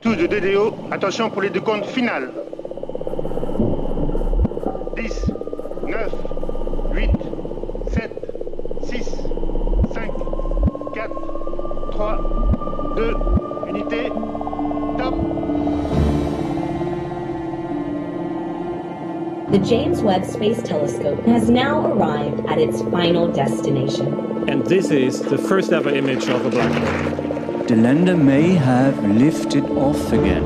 [0.00, 2.30] Tous de DDO, attention pour les décomptes finales.
[4.96, 5.30] 10,
[5.86, 6.12] 9,
[6.92, 7.10] 8,
[7.92, 8.10] 7,
[8.84, 9.04] 6,
[9.94, 10.10] 5,
[10.94, 13.16] 4, 3, 2,
[13.68, 14.08] unité,
[14.98, 15.14] top.
[19.52, 24.48] The James Webb Space Telescope has now arrived at its final destination.
[24.48, 27.21] And this is the first ever image of a black hole.
[27.68, 30.42] The lander may have lifted off again.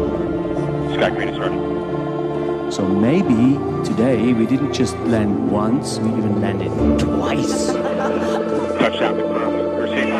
[0.94, 2.70] Sky Green is starting.
[2.70, 6.70] So maybe today we didn't just land once, we even landed
[7.00, 7.72] twice.
[8.78, 9.78] Touchdown confirmed.
[9.78, 10.12] Proceed.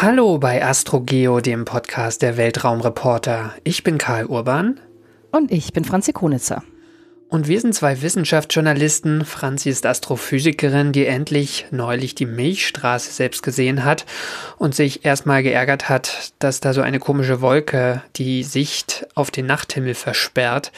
[0.00, 3.52] Hallo bei AstroGeo, dem Podcast der Weltraumreporter.
[3.64, 4.80] Ich bin Karl Urban.
[5.30, 6.62] Und ich bin Franzi Konitzer.
[7.30, 9.24] Und wir sind zwei Wissenschaftsjournalisten.
[9.24, 14.04] Franzi ist Astrophysikerin, die endlich neulich die Milchstraße selbst gesehen hat
[14.58, 19.46] und sich erstmal geärgert hat, dass da so eine komische Wolke die Sicht auf den
[19.46, 20.72] Nachthimmel versperrt.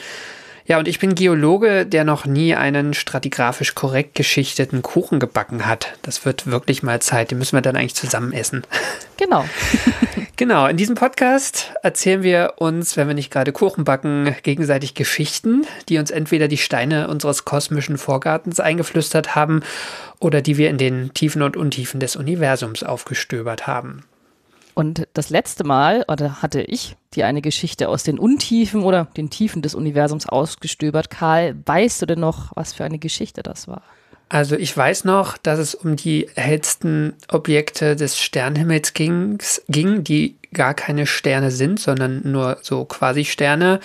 [0.65, 5.93] Ja, und ich bin Geologe, der noch nie einen stratigraphisch korrekt geschichteten Kuchen gebacken hat.
[6.03, 7.31] Das wird wirklich mal Zeit.
[7.31, 8.63] Den müssen wir dann eigentlich zusammen essen.
[9.15, 9.45] Genau.
[10.37, 15.67] genau, in diesem Podcast erzählen wir uns, wenn wir nicht gerade Kuchen backen, gegenseitig Geschichten,
[15.87, 19.61] die uns entweder die Steine unseres kosmischen Vorgartens eingeflüstert haben
[20.19, 24.03] oder die wir in den Tiefen und Untiefen des Universums aufgestöbert haben.
[24.75, 29.29] Und das letzte Mal, oder hatte ich dir eine Geschichte aus den Untiefen oder den
[29.29, 31.09] Tiefen des Universums ausgestöbert.
[31.09, 33.83] Karl, weißt du denn noch, was für eine Geschichte das war?
[34.29, 40.37] Also ich weiß noch, dass es um die hellsten Objekte des Sternenhimmels ging, ging, die
[40.53, 43.79] gar keine Sterne sind, sondern nur so quasi Sterne.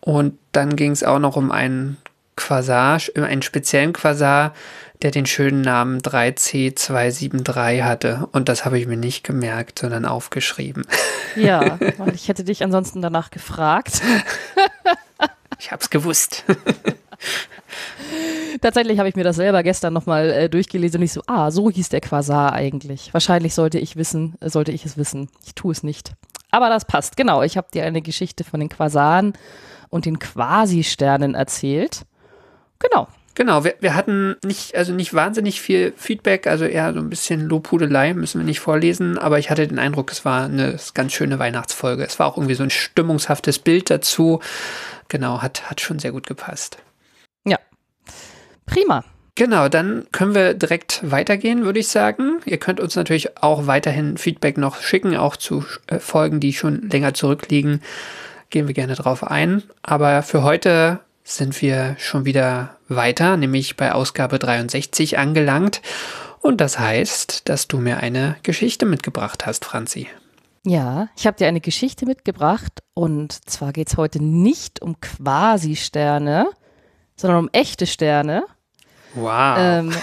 [0.00, 1.98] Und dann ging es auch noch um einen
[2.36, 4.54] Quasar, einen speziellen Quasar,
[5.02, 8.28] der den schönen Namen 3C273 hatte.
[8.32, 10.86] Und das habe ich mir nicht gemerkt, sondern aufgeschrieben.
[11.36, 14.00] Ja, weil ich hätte dich ansonsten danach gefragt.
[15.58, 16.44] ich habe es gewusst.
[18.60, 21.70] Tatsächlich habe ich mir das selber gestern nochmal äh, durchgelesen und ich so, ah, so
[21.70, 23.12] hieß der Quasar eigentlich.
[23.12, 25.28] Wahrscheinlich sollte ich wissen, äh, sollte ich es wissen.
[25.44, 26.12] Ich tue es nicht.
[26.50, 27.42] Aber das passt, genau.
[27.42, 29.32] Ich habe dir eine Geschichte von den Quasaren
[29.88, 32.02] und den Quasi-Sternen erzählt.
[32.82, 33.08] Genau.
[33.34, 37.48] Genau, wir, wir hatten nicht, also nicht wahnsinnig viel Feedback, also eher so ein bisschen
[37.48, 41.38] Lobhudelei, müssen wir nicht vorlesen, aber ich hatte den Eindruck, es war eine ganz schöne
[41.38, 42.04] Weihnachtsfolge.
[42.04, 44.40] Es war auch irgendwie so ein stimmungshaftes Bild dazu.
[45.08, 46.76] Genau, hat, hat schon sehr gut gepasst.
[47.46, 47.58] Ja.
[48.66, 49.02] Prima.
[49.34, 52.40] Genau, dann können wir direkt weitergehen, würde ich sagen.
[52.44, 56.90] Ihr könnt uns natürlich auch weiterhin Feedback noch schicken, auch zu äh, Folgen, die schon
[56.90, 57.80] länger zurückliegen.
[58.50, 59.62] Gehen wir gerne drauf ein.
[59.80, 65.82] Aber für heute sind wir schon wieder weiter, nämlich bei Ausgabe 63 angelangt.
[66.40, 70.08] Und das heißt, dass du mir eine Geschichte mitgebracht hast, Franzi.
[70.64, 76.48] Ja, ich habe dir eine Geschichte mitgebracht und zwar geht es heute nicht um Quasi-Sterne,
[77.16, 78.44] sondern um echte Sterne.
[79.14, 79.56] Wow.
[79.58, 79.90] Ähm,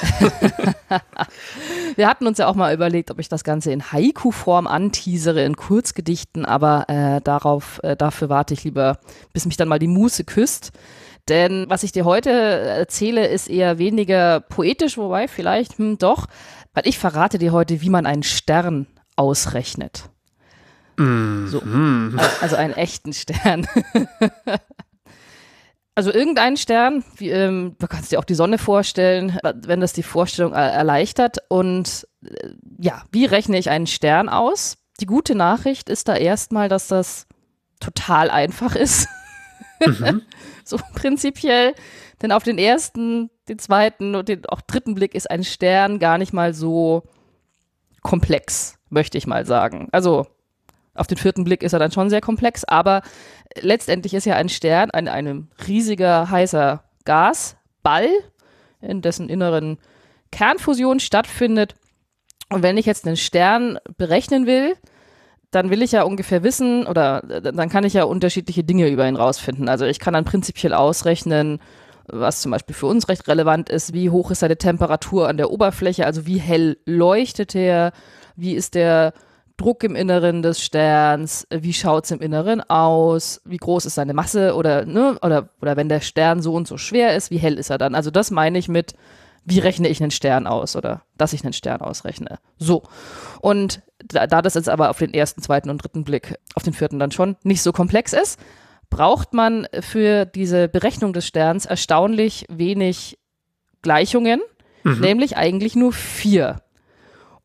[1.95, 5.55] wir hatten uns ja auch mal überlegt, ob ich das Ganze in Haiku-Form anteasere, in
[5.55, 8.99] Kurzgedichten, aber äh, darauf, äh, dafür warte ich lieber,
[9.33, 10.71] bis mich dann mal die Muße küsst.
[11.29, 16.25] Denn was ich dir heute erzähle, ist eher weniger poetisch, wobei vielleicht hm, doch,
[16.73, 20.09] weil ich verrate dir heute, wie man einen Stern ausrechnet.
[20.97, 21.47] Mm.
[21.47, 21.61] So,
[22.41, 23.67] also einen echten Stern.
[25.95, 30.03] also irgendeinen Stern, wie, ähm, du kannst dir auch die Sonne vorstellen, wenn das die
[30.03, 31.37] Vorstellung erleichtert.
[31.47, 34.77] Und äh, ja, wie rechne ich einen Stern aus?
[34.99, 37.27] Die gute Nachricht ist da erstmal, dass das
[37.79, 39.07] total einfach ist.
[39.85, 40.23] Mhm.
[40.69, 41.73] so prinzipiell.
[42.21, 46.17] Denn auf den ersten, den zweiten und den auch dritten Blick ist ein Stern gar
[46.17, 47.03] nicht mal so
[48.01, 49.89] komplex, möchte ich mal sagen.
[49.91, 50.27] Also
[50.93, 53.01] auf den vierten Blick ist er dann schon sehr komplex, aber
[53.61, 58.09] letztendlich ist ja ein Stern ein, ein riesiger heißer Gasball,
[58.81, 59.77] in dessen inneren
[60.31, 61.75] Kernfusion stattfindet.
[62.49, 64.75] Und wenn ich jetzt einen Stern berechnen will,
[65.51, 69.15] dann will ich ja ungefähr wissen oder dann kann ich ja unterschiedliche Dinge über ihn
[69.15, 69.67] rausfinden.
[69.67, 71.59] Also ich kann dann prinzipiell ausrechnen,
[72.05, 75.51] was zum Beispiel für uns recht relevant ist, wie hoch ist seine Temperatur an der
[75.51, 77.93] Oberfläche, also wie hell leuchtet er,
[78.35, 79.13] wie ist der
[79.57, 84.13] Druck im Inneren des Sterns, wie schaut es im Inneren aus, wie groß ist seine
[84.13, 84.55] Masse?
[84.55, 87.69] Oder, ne, oder, oder wenn der Stern so und so schwer ist, wie hell ist
[87.69, 87.93] er dann.
[87.93, 88.93] Also das meine ich mit,
[89.45, 92.39] wie rechne ich einen Stern aus oder dass ich einen Stern ausrechne.
[92.57, 92.83] So.
[93.41, 96.73] Und da, da das jetzt aber auf den ersten, zweiten und dritten Blick, auf den
[96.73, 98.39] vierten dann schon nicht so komplex ist,
[98.89, 103.19] braucht man für diese Berechnung des Sterns erstaunlich wenig
[103.81, 104.41] Gleichungen,
[104.83, 106.61] nämlich eigentlich nur vier.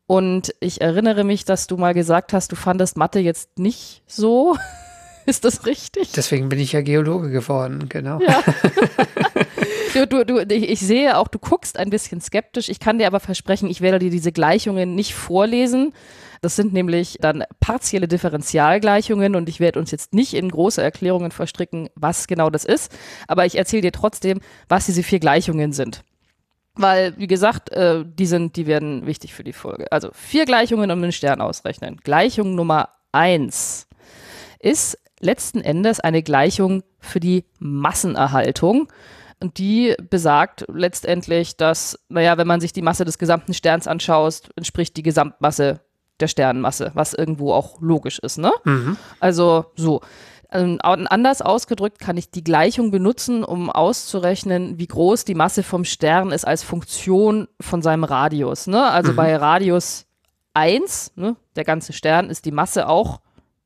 [0.07, 4.55] Und ich erinnere mich, dass du mal gesagt hast, du fandest Mathe jetzt nicht so.
[5.27, 6.11] Ist das richtig?
[6.11, 8.19] Deswegen bin ich ja Geologe geworden, genau.
[8.19, 8.43] Ja.
[10.05, 12.69] du, du, du, ich, sehe auch, du guckst ein bisschen skeptisch.
[12.69, 15.93] Ich kann dir aber versprechen, ich werde dir diese Gleichungen nicht vorlesen.
[16.41, 21.31] Das sind nämlich dann partielle Differentialgleichungen und ich werde uns jetzt nicht in große Erklärungen
[21.31, 22.91] verstricken, was genau das ist.
[23.27, 26.03] Aber ich erzähle dir trotzdem, was diese vier Gleichungen sind.
[26.75, 29.91] Weil, wie gesagt, äh, die sind, die werden wichtig für die Folge.
[29.91, 31.99] Also vier Gleichungen um den Stern ausrechnen.
[32.03, 33.87] Gleichung Nummer eins
[34.59, 38.87] ist letzten Endes eine Gleichung für die Massenerhaltung.
[39.41, 44.49] Und die besagt letztendlich, dass, naja, wenn man sich die Masse des gesamten Sterns anschaut,
[44.55, 45.81] entspricht die Gesamtmasse
[46.21, 48.51] der Sternenmasse, was irgendwo auch logisch ist, ne?
[49.19, 50.01] Also so.
[50.51, 55.83] Ähm, anders ausgedrückt kann ich die Gleichung benutzen, um auszurechnen, wie groß die Masse vom
[55.83, 58.67] Stern ist als Funktion von seinem Radius.
[58.67, 58.81] Ne?
[58.81, 60.05] Also bei Radius
[60.53, 63.19] 1, ne, der ganze Stern, ist die Masse auch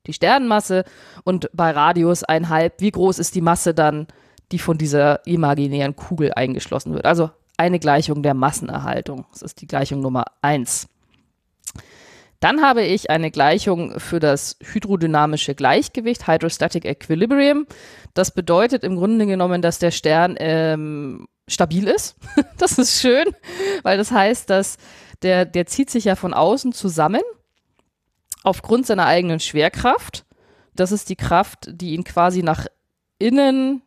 [0.06, 0.84] die Sternenmasse
[1.24, 4.06] und bei Radius 1,5, wie groß ist die Masse dann,
[4.52, 7.04] die von dieser imaginären Kugel eingeschlossen wird.
[7.04, 9.26] Also eine Gleichung der Massenerhaltung.
[9.32, 10.88] Das ist die Gleichung Nummer 1.
[12.40, 17.66] Dann habe ich eine Gleichung für das hydrodynamische Gleichgewicht, Hydrostatic Equilibrium.
[18.14, 22.16] Das bedeutet im Grunde genommen, dass der Stern ähm, stabil ist.
[22.58, 23.26] das ist schön,
[23.82, 24.78] weil das heißt, dass
[25.20, 27.20] der, der zieht sich ja von außen zusammen
[28.42, 30.24] aufgrund seiner eigenen Schwerkraft.
[30.74, 32.66] Das ist die Kraft, die ihn quasi nach
[33.18, 33.82] innen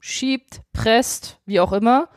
[0.00, 2.08] schiebt, presst, wie auch immer.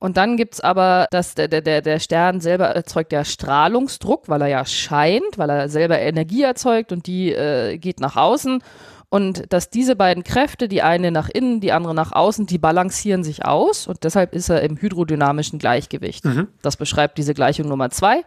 [0.00, 4.42] Und dann gibt es aber, dass der, der, der Stern selber erzeugt ja Strahlungsdruck, weil
[4.42, 8.62] er ja scheint, weil er selber Energie erzeugt und die äh, geht nach außen.
[9.10, 13.24] Und dass diese beiden Kräfte, die eine nach innen, die andere nach außen, die balancieren
[13.24, 16.24] sich aus und deshalb ist er im hydrodynamischen Gleichgewicht.
[16.62, 18.24] Das beschreibt diese Gleichung Nummer zwei.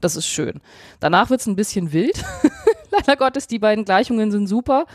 [0.00, 0.60] Das ist schön.
[0.98, 2.22] Danach wird es ein bisschen wild.
[2.90, 4.86] Leider Gottes, die beiden Gleichungen sind super.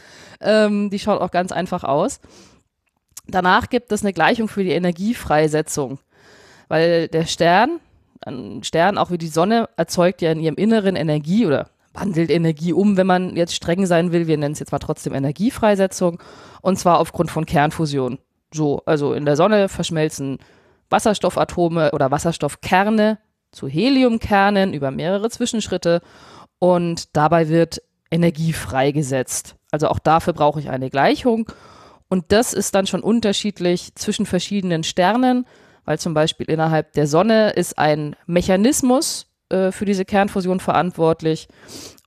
[0.42, 2.19] Ähm, die schaut auch ganz einfach aus.
[3.28, 6.00] Danach gibt es eine Gleichung für die Energiefreisetzung,
[6.68, 7.80] weil der Stern,
[8.22, 12.74] ein Stern, auch wie die Sonne, erzeugt ja in ihrem Inneren Energie oder wandelt Energie
[12.74, 14.28] um, wenn man jetzt streng sein will.
[14.28, 16.22] Wir nennen es jetzt mal trotzdem Energiefreisetzung
[16.62, 18.19] und zwar aufgrund von Kernfusion.
[18.54, 20.40] So, also in der Sonne verschmelzen
[20.90, 23.18] Wasserstoffatome oder Wasserstoffkerne
[23.56, 26.02] zu Heliumkernen über mehrere Zwischenschritte
[26.60, 27.81] und dabei wird
[28.12, 29.56] Energie freigesetzt.
[29.72, 31.50] Also auch dafür brauche ich eine Gleichung
[32.10, 35.46] und das ist dann schon unterschiedlich zwischen verschiedenen Sternen,
[35.86, 41.48] weil zum Beispiel innerhalb der Sonne ist ein Mechanismus äh, für diese Kernfusion verantwortlich.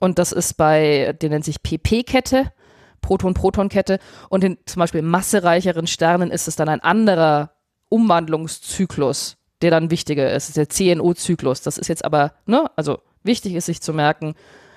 [0.01, 2.53] Und das ist bei, der nennt sich PP-Kette,
[3.01, 3.99] Proton-Proton-Kette.
[4.29, 7.53] Und in zum Beispiel massereicheren Sternen ist es dann ein anderer
[7.89, 10.49] Umwandlungszyklus, der dann wichtiger ist.
[10.49, 11.63] Das ist der CNO-Zyklus.
[11.63, 14.35] Das ist jetzt aber, ne, also wichtig ist sich zu merken,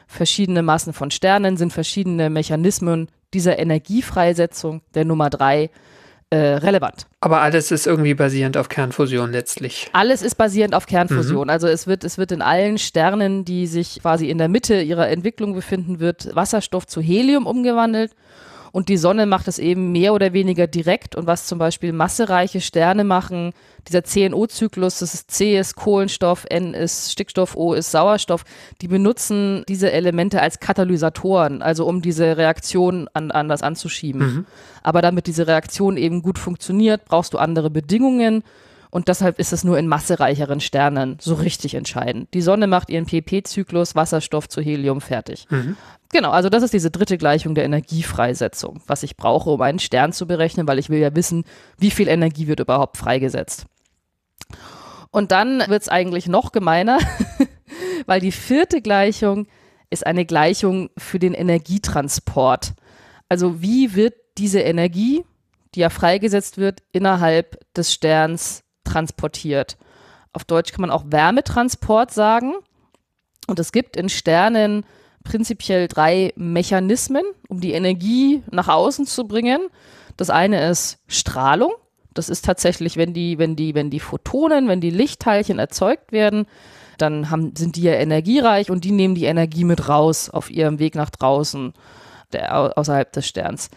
[0.07, 5.69] verschiedene Massen von Sternen sind verschiedene Mechanismen dieser Energiefreisetzung der Nummer drei
[6.31, 7.07] äh, relevant.
[7.19, 9.89] Aber alles ist irgendwie basierend auf Kernfusion letztlich.
[9.93, 11.49] Alles ist basierend auf Kernfusion.
[11.49, 15.09] Also es wird, es wird in allen Sternen, die sich quasi in der Mitte ihrer
[15.09, 18.15] Entwicklung befinden, wird Wasserstoff zu Helium umgewandelt.
[18.71, 21.15] Und die Sonne macht es eben mehr oder weniger direkt.
[21.15, 23.51] Und was zum Beispiel massereiche Sterne machen,
[23.87, 28.43] dieser CNO-Zyklus, das ist C ist Kohlenstoff, N ist Stickstoff, O ist Sauerstoff,
[28.81, 34.45] die benutzen diese Elemente als Katalysatoren, also um diese Reaktion an, anders anzuschieben.
[34.83, 38.43] Aber damit diese Reaktion eben gut funktioniert, brauchst du andere Bedingungen.
[38.91, 42.33] Und deshalb ist es nur in massereicheren Sternen so richtig entscheidend.
[42.33, 45.47] Die Sonne macht ihren PP-Zyklus, Wasserstoff zu Helium fertig.
[46.11, 50.11] Genau, also das ist diese dritte Gleichung der Energiefreisetzung, was ich brauche, um einen Stern
[50.11, 51.45] zu berechnen, weil ich will ja wissen,
[51.77, 53.65] wie viel Energie wird überhaupt freigesetzt.
[55.09, 56.99] Und dann wird es eigentlich noch gemeiner,
[58.05, 59.47] weil die vierte Gleichung
[59.89, 62.73] ist eine Gleichung für den Energietransport.
[63.29, 65.23] Also wie wird diese Energie,
[65.75, 69.77] die ja freigesetzt wird, innerhalb des Sterns transportiert?
[70.33, 72.53] Auf Deutsch kann man auch Wärmetransport sagen.
[73.47, 74.85] Und es gibt in Sternen
[75.23, 79.61] prinzipiell drei Mechanismen, um die Energie nach außen zu bringen.
[80.17, 81.71] Das eine ist Strahlung.
[82.13, 86.45] Das ist tatsächlich, wenn die, wenn die, wenn die Photonen, wenn die Lichtteilchen erzeugt werden,
[86.97, 90.77] dann haben, sind die ja energiereich und die nehmen die Energie mit raus auf ihrem
[90.79, 91.73] Weg nach draußen,
[92.33, 93.69] der, au- außerhalb des Sterns.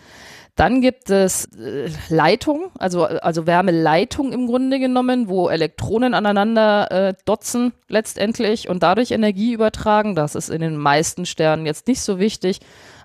[0.57, 7.15] Dann gibt es äh, Leitung, also, also Wärmeleitung im Grunde genommen, wo Elektronen aneinander äh,
[7.25, 10.15] dotzen letztendlich und dadurch Energie übertragen.
[10.15, 12.61] Das ist in den meisten Sternen jetzt nicht so wichtig.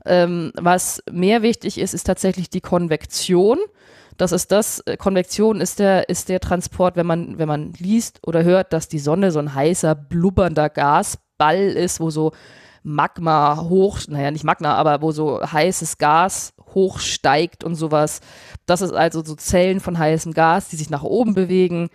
[0.05, 3.57] Ähm, was mehr wichtig ist, ist tatsächlich die Konvektion.
[4.17, 8.19] Das ist das, äh, Konvektion ist der, ist der Transport, wenn man, wenn man liest
[8.27, 12.31] oder hört, dass die Sonne so ein heißer, blubbernder Gasball ist, wo so
[12.83, 18.21] Magma hoch, naja, nicht Magma, aber wo so heißes Gas hochsteigt und sowas.
[18.65, 21.89] Das ist also so Zellen von heißem Gas, die sich nach oben bewegen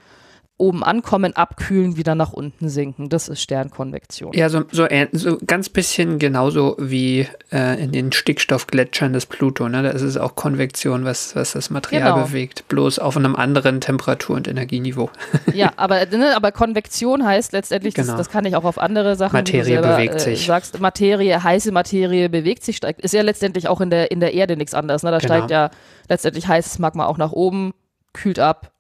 [0.57, 3.09] oben ankommen, abkühlen, wieder nach unten sinken.
[3.09, 4.33] Das ist Sternkonvektion.
[4.35, 9.69] Ja, so, so, so ganz bisschen genauso wie äh, in den Stickstoffgletschern des Pluto.
[9.69, 9.83] Ne?
[9.83, 12.27] Da ist es auch Konvektion, was, was das Material Genau.
[12.27, 15.11] bewegt, bloß auf einem anderen Temperatur- und Energieniveau.
[15.53, 18.19] Ja, aber, ne, aber Konvektion heißt letztendlich, das, Genau.
[18.19, 19.35] das kann ich auch auf andere Sachen.
[19.37, 20.47] Materie selber, bewegt äh, sich.
[20.47, 23.01] Sagst Materie, heiße Materie bewegt sich, steigt.
[23.01, 25.03] Ist ja letztendlich auch in der, in der Erde nichts anderes.
[25.03, 25.11] Ne?
[25.11, 25.35] Da Genau.
[25.35, 25.71] steigt ja
[26.09, 27.73] letztendlich heißes Magma auch nach oben,
[28.13, 28.71] kühlt ab,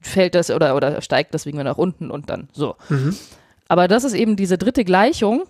[0.00, 2.76] fällt das oder, oder steigt deswegen nach unten und dann so.
[2.88, 3.16] Mhm.
[3.68, 5.44] Aber das ist eben diese dritte Gleichung,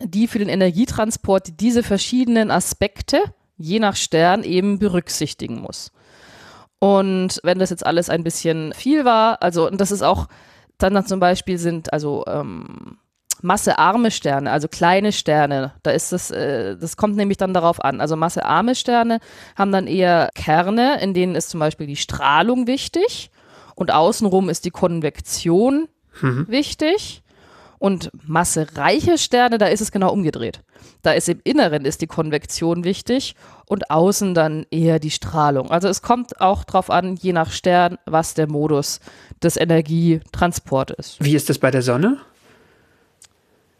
[0.00, 3.22] die für den Energietransport diese verschiedenen Aspekte
[3.56, 5.92] je nach Stern eben berücksichtigen muss.
[6.80, 10.26] Und wenn das jetzt alles ein bisschen viel war, also und das ist auch
[10.76, 12.98] dann, dann zum Beispiel sind also ähm,
[13.40, 18.00] massearme Sterne, also kleine Sterne, da ist das, äh, das kommt nämlich dann darauf an.
[18.00, 19.20] Also massearme Sterne
[19.56, 23.30] haben dann eher Kerne, in denen ist zum Beispiel die Strahlung wichtig
[23.74, 25.88] und außenrum ist die Konvektion
[26.20, 27.22] wichtig.
[27.78, 30.60] Und massereiche Sterne, da ist es genau umgedreht.
[31.02, 33.34] Da ist im Inneren ist die Konvektion wichtig
[33.66, 35.70] und außen dann eher die Strahlung.
[35.70, 39.00] Also es kommt auch drauf an, je nach Stern, was der Modus
[39.42, 41.22] des Energietransport ist.
[41.22, 42.18] Wie ist das bei der Sonne?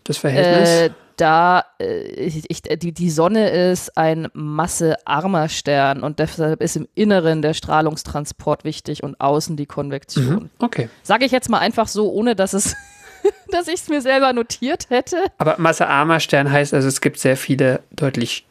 [0.03, 0.69] Das Verhältnis?
[0.69, 6.89] Äh, da äh, ich, die, die Sonne ist ein massearmer Stern und deshalb ist im
[6.95, 10.35] Inneren der Strahlungstransport wichtig und außen die Konvektion.
[10.35, 10.51] Mhm.
[10.59, 10.89] Okay.
[11.03, 12.77] Sage ich jetzt mal einfach so, ohne dass es,
[13.51, 15.17] dass ich es mir selber notiert hätte.
[15.39, 18.47] Aber massearmer Stern heißt also, es gibt sehr viele deutlich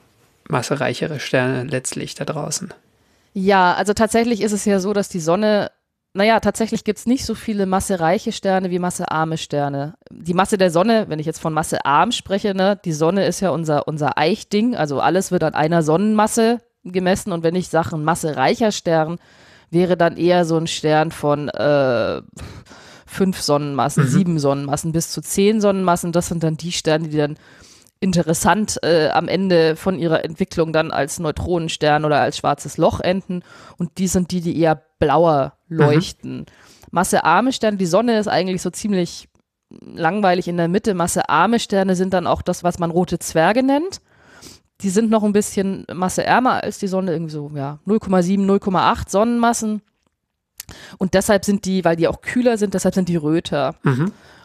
[0.48, 2.74] massereichere Sterne letztlich da draußen.
[3.34, 5.72] Ja, also tatsächlich ist es ja so, dass die Sonne,
[6.14, 9.96] naja, tatsächlich gibt es nicht so viele massereiche Sterne wie massearme Sterne.
[10.12, 13.50] Die Masse der Sonne, wenn ich jetzt von massearm spreche, ne, die Sonne ist ja
[13.50, 18.04] unser, unser Eichding, also alles wird an einer Sonnenmasse gemessen und wenn ich sage, ein
[18.04, 19.18] massereicher Stern,
[19.72, 22.22] wäre dann eher so ein Stern von äh,
[23.08, 26.12] fünf Sonnenmassen, sieben Sonnenmassen bis zu zehn Sonnenmassen.
[26.12, 27.38] Das sind dann die Sterne, die dann
[28.00, 33.44] interessant äh, am Ende von ihrer Entwicklung dann als Neutronenstern oder als schwarzes Loch enden.
[33.78, 36.46] Und die sind die, die eher blauer leuchten.
[36.92, 39.28] Massearme Sterne, die Sonne ist eigentlich so ziemlich
[39.82, 40.94] langweilig in der Mitte.
[40.94, 44.02] Massearme Sterne sind dann auch das, was man rote Zwerge nennt.
[44.82, 49.82] Die sind noch ein bisschen masseärmer als die Sonne, irgendwie so ja, 0,7, 0,8 Sonnenmassen.
[50.98, 53.76] Und deshalb sind die, weil die auch kühler sind, deshalb sind die röter.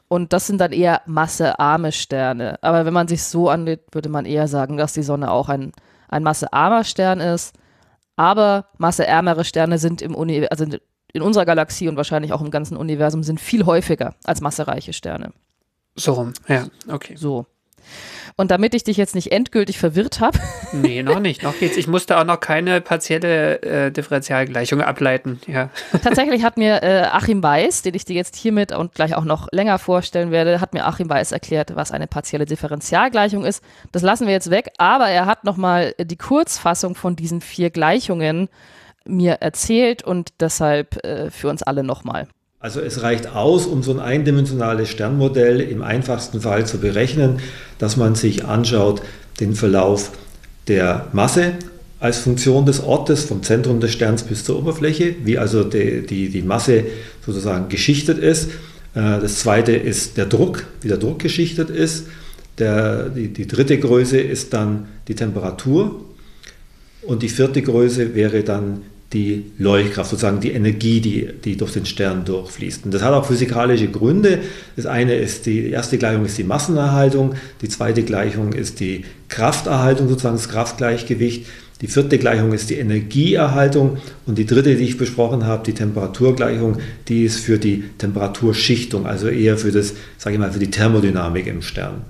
[0.08, 2.58] Und das sind dann eher massearme Sterne.
[2.62, 5.72] Aber wenn man sich so angeht, würde man eher sagen, dass die Sonne auch ein,
[6.08, 7.54] ein massearmer Stern ist.
[8.16, 10.64] Aber masseärmere Sterne sind im Uni also
[11.18, 15.32] in unserer Galaxie und wahrscheinlich auch im ganzen Universum sind viel häufiger als massereiche Sterne.
[15.96, 17.16] So rum, ja, okay.
[17.16, 17.46] So.
[18.36, 20.38] Und damit ich dich jetzt nicht endgültig verwirrt habe,
[20.72, 21.76] Nee, noch nicht, noch geht's.
[21.76, 25.70] Ich musste auch noch keine partielle äh, Differentialgleichung ableiten, ja.
[26.04, 29.48] tatsächlich hat mir äh, Achim Weiß, den ich dir jetzt hiermit und gleich auch noch
[29.50, 33.64] länger vorstellen werde, hat mir Achim Weiß erklärt, was eine partielle Differentialgleichung ist.
[33.90, 38.48] Das lassen wir jetzt weg, aber er hat nochmal die Kurzfassung von diesen vier Gleichungen
[39.08, 42.28] mir erzählt und deshalb äh, für uns alle nochmal.
[42.60, 47.38] Also es reicht aus, um so ein eindimensionales Sternmodell im einfachsten Fall zu berechnen,
[47.78, 49.00] dass man sich anschaut
[49.38, 50.10] den Verlauf
[50.66, 51.52] der Masse
[52.00, 56.28] als Funktion des Ortes vom Zentrum des Sterns bis zur Oberfläche, wie also die, die,
[56.28, 56.84] die Masse
[57.24, 58.50] sozusagen geschichtet ist.
[58.94, 62.06] Äh, Das zweite ist der Druck, wie der Druck geschichtet ist.
[62.58, 66.04] Der, die, die dritte Größe ist dann die Temperatur
[67.02, 71.86] und die vierte Größe wäre dann die Leuchtkraft, sozusagen die Energie, die, die durch den
[71.86, 72.84] Stern durchfließt.
[72.84, 74.40] Und das hat auch physikalische Gründe.
[74.76, 80.08] Das eine ist die, erste Gleichung ist die Massenerhaltung, die zweite Gleichung ist die Krafterhaltung,
[80.08, 81.46] sozusagen das Kraftgleichgewicht.
[81.80, 86.78] Die vierte Gleichung ist die Energieerhaltung und die dritte, die ich besprochen habe, die Temperaturgleichung,
[87.06, 91.46] die ist für die Temperaturschichtung, also eher für das, sage ich mal, für die Thermodynamik
[91.46, 92.02] im Stern.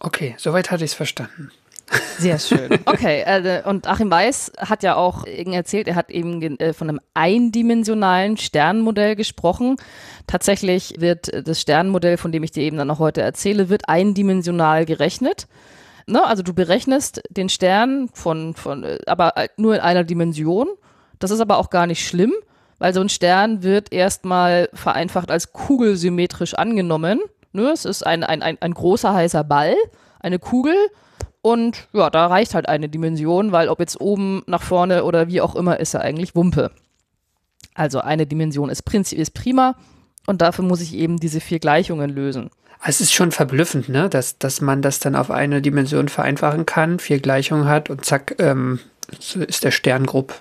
[0.00, 1.50] Okay, soweit hatte ich es verstanden.
[2.18, 2.70] Sehr schön.
[2.86, 7.00] Okay, äh, und Achim Weiß hat ja auch erzählt, er hat eben äh, von einem
[7.14, 9.76] eindimensionalen Sternmodell gesprochen.
[10.26, 13.88] Tatsächlich wird äh, das Sternmodell, von dem ich dir eben dann noch heute erzähle, wird
[13.88, 15.46] eindimensional gerechnet.
[16.06, 16.24] Ne?
[16.24, 20.68] Also du berechnest den Stern von, von äh, aber nur in einer Dimension.
[21.18, 22.32] Das ist aber auch gar nicht schlimm,
[22.78, 27.20] weil so ein Stern wird erstmal vereinfacht als kugelsymmetrisch angenommen.
[27.52, 27.70] Ne?
[27.70, 29.74] Es ist ein, ein, ein, ein großer heißer Ball,
[30.20, 30.74] eine Kugel
[31.42, 35.40] Und ja, da reicht halt eine Dimension, weil ob jetzt oben nach vorne oder wie
[35.40, 36.70] auch immer, ist ja eigentlich Wumpe.
[37.74, 39.74] Also eine Dimension ist, Prinzip ist prima
[40.26, 42.50] und dafür muss ich eben diese vier Gleichungen lösen.
[42.84, 44.08] Es ist schon verblüffend, ne?
[44.08, 48.36] dass, dass man das dann auf eine Dimension vereinfachen kann, vier Gleichungen hat und zack,
[48.38, 50.34] ähm, ist der Stern grob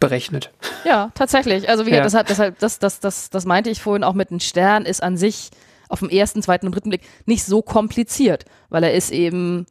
[0.00, 0.50] berechnet.
[0.84, 1.68] Ja, tatsächlich.
[1.68, 2.02] Also wie ja.
[2.02, 5.16] deshalb, deshalb, das, das, das, das meinte ich vorhin auch mit einem Stern ist an
[5.16, 5.50] sich
[5.88, 9.66] auf dem ersten, zweiten und dritten Blick nicht so kompliziert, weil er ist eben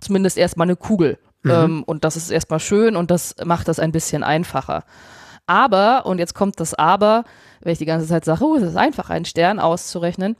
[0.00, 1.18] zumindest erstmal eine Kugel.
[1.42, 1.50] Mhm.
[1.50, 4.84] Ähm, und das ist erstmal schön und das macht das ein bisschen einfacher.
[5.46, 7.24] Aber, und jetzt kommt das Aber,
[7.60, 10.36] wenn ich die ganze Zeit sage, oh, es ist einfach, einen Stern auszurechnen,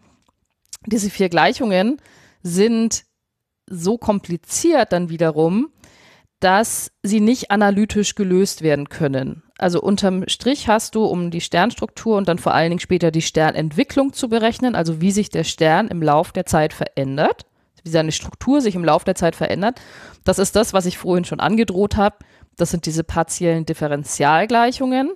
[0.87, 2.01] diese vier Gleichungen
[2.43, 3.05] sind
[3.69, 5.71] so kompliziert dann wiederum,
[6.41, 9.43] dass sie nicht analytisch gelöst werden können.
[9.59, 13.23] Also unterm Strich hast du, um die Sternstruktur und dann vor allen Dingen später die
[13.23, 17.47] Sternentwicklung zu berechnen, also wie sich der Stern im Lauf der Zeit verändert,
[17.87, 19.81] wie seine Struktur sich im Lauf der Zeit verändert.
[20.25, 22.17] Das ist das, was ich vorhin schon angedroht habe.
[22.57, 25.15] Das sind diese partiellen Differentialgleichungen.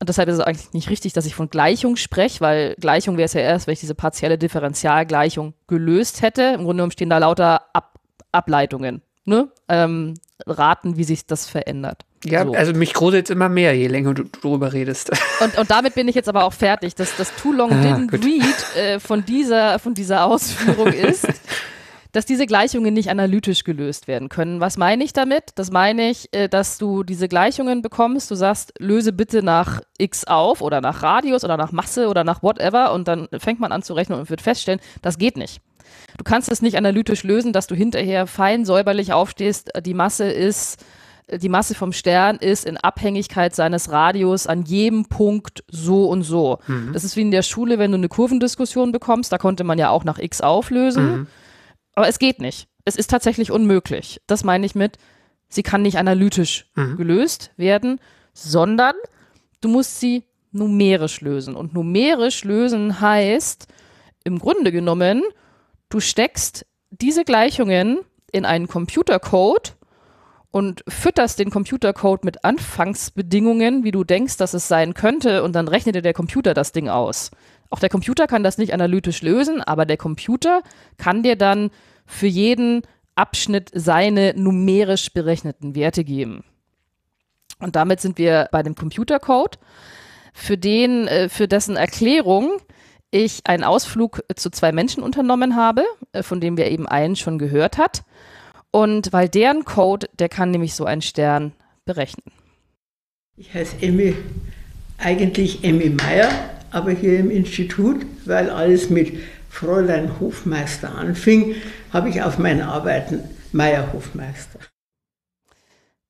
[0.00, 3.26] Und deshalb ist es eigentlich nicht richtig, dass ich von Gleichung spreche, weil Gleichung wäre
[3.26, 6.42] es ja erst, wenn ich diese partielle Differentialgleichung gelöst hätte.
[6.42, 7.94] Im Grunde genommen stehen da lauter Ab
[8.32, 9.48] Ableitungen, ne?
[9.68, 12.04] Ähm, raten, wie sich das verändert.
[12.24, 12.52] Ja, so.
[12.52, 15.10] also mich gruselt immer mehr, je länger du darüber redest.
[15.40, 16.94] Und, und damit bin ich jetzt aber auch fertig.
[16.94, 18.24] dass das Too Long ah, Didn't gut.
[18.24, 21.26] Read äh, von, dieser, von dieser Ausführung ist,
[22.14, 24.60] dass diese Gleichungen nicht analytisch gelöst werden können.
[24.60, 25.50] Was meine ich damit?
[25.56, 30.24] Das meine ich, äh, dass du diese Gleichungen bekommst, du sagst, löse bitte nach x
[30.24, 33.82] auf oder nach Radius oder nach Masse oder nach whatever und dann fängt man an
[33.82, 35.60] zu rechnen und wird feststellen, das geht nicht.
[36.16, 40.84] Du kannst es nicht analytisch lösen, dass du hinterher fein säuberlich aufstehst, die Masse ist
[41.32, 46.58] die Masse vom Stern ist in Abhängigkeit seines Radius an jedem Punkt so und so.
[46.66, 46.92] Mhm.
[46.92, 49.88] Das ist wie in der Schule, wenn du eine Kurvendiskussion bekommst, da konnte man ja
[49.88, 51.06] auch nach x auflösen.
[51.06, 51.26] Mhm.
[51.94, 52.68] Aber es geht nicht.
[52.84, 54.20] Es ist tatsächlich unmöglich.
[54.26, 54.98] Das meine ich mit,
[55.48, 56.96] sie kann nicht analytisch mhm.
[56.96, 58.00] gelöst werden,
[58.32, 58.94] sondern
[59.60, 61.56] du musst sie numerisch lösen.
[61.56, 63.66] Und numerisch lösen heißt,
[64.24, 65.22] im Grunde genommen,
[65.88, 68.00] du steckst diese Gleichungen
[68.32, 69.76] in einen Computercode
[70.50, 75.66] und fütterst den Computercode mit Anfangsbedingungen, wie du denkst, dass es sein könnte, und dann
[75.66, 77.32] rechnet dir der Computer das Ding aus.
[77.70, 80.62] Auch der Computer kann das nicht analytisch lösen, aber der Computer
[80.96, 81.70] kann dir dann
[82.06, 82.82] für jeden
[83.14, 86.44] Abschnitt seine numerisch berechneten Werte geben.
[87.60, 89.58] Und damit sind wir bei dem Computercode,
[90.32, 92.50] für den, äh, für dessen Erklärung
[93.10, 97.38] ich einen Ausflug zu zwei Menschen unternommen habe, äh, von dem wir eben einen schon
[97.38, 98.02] gehört hat.
[98.72, 101.52] Und weil deren Code, der kann nämlich so einen Stern
[101.84, 102.24] berechnen.
[103.36, 104.16] Ich heiße Emmy,
[104.98, 106.28] eigentlich Emmy Meyer
[106.74, 109.12] aber hier im Institut, weil alles mit
[109.48, 111.54] Fräulein Hofmeister anfing,
[111.92, 113.20] habe ich auf meine Arbeiten
[113.52, 114.58] Meier Hofmeister.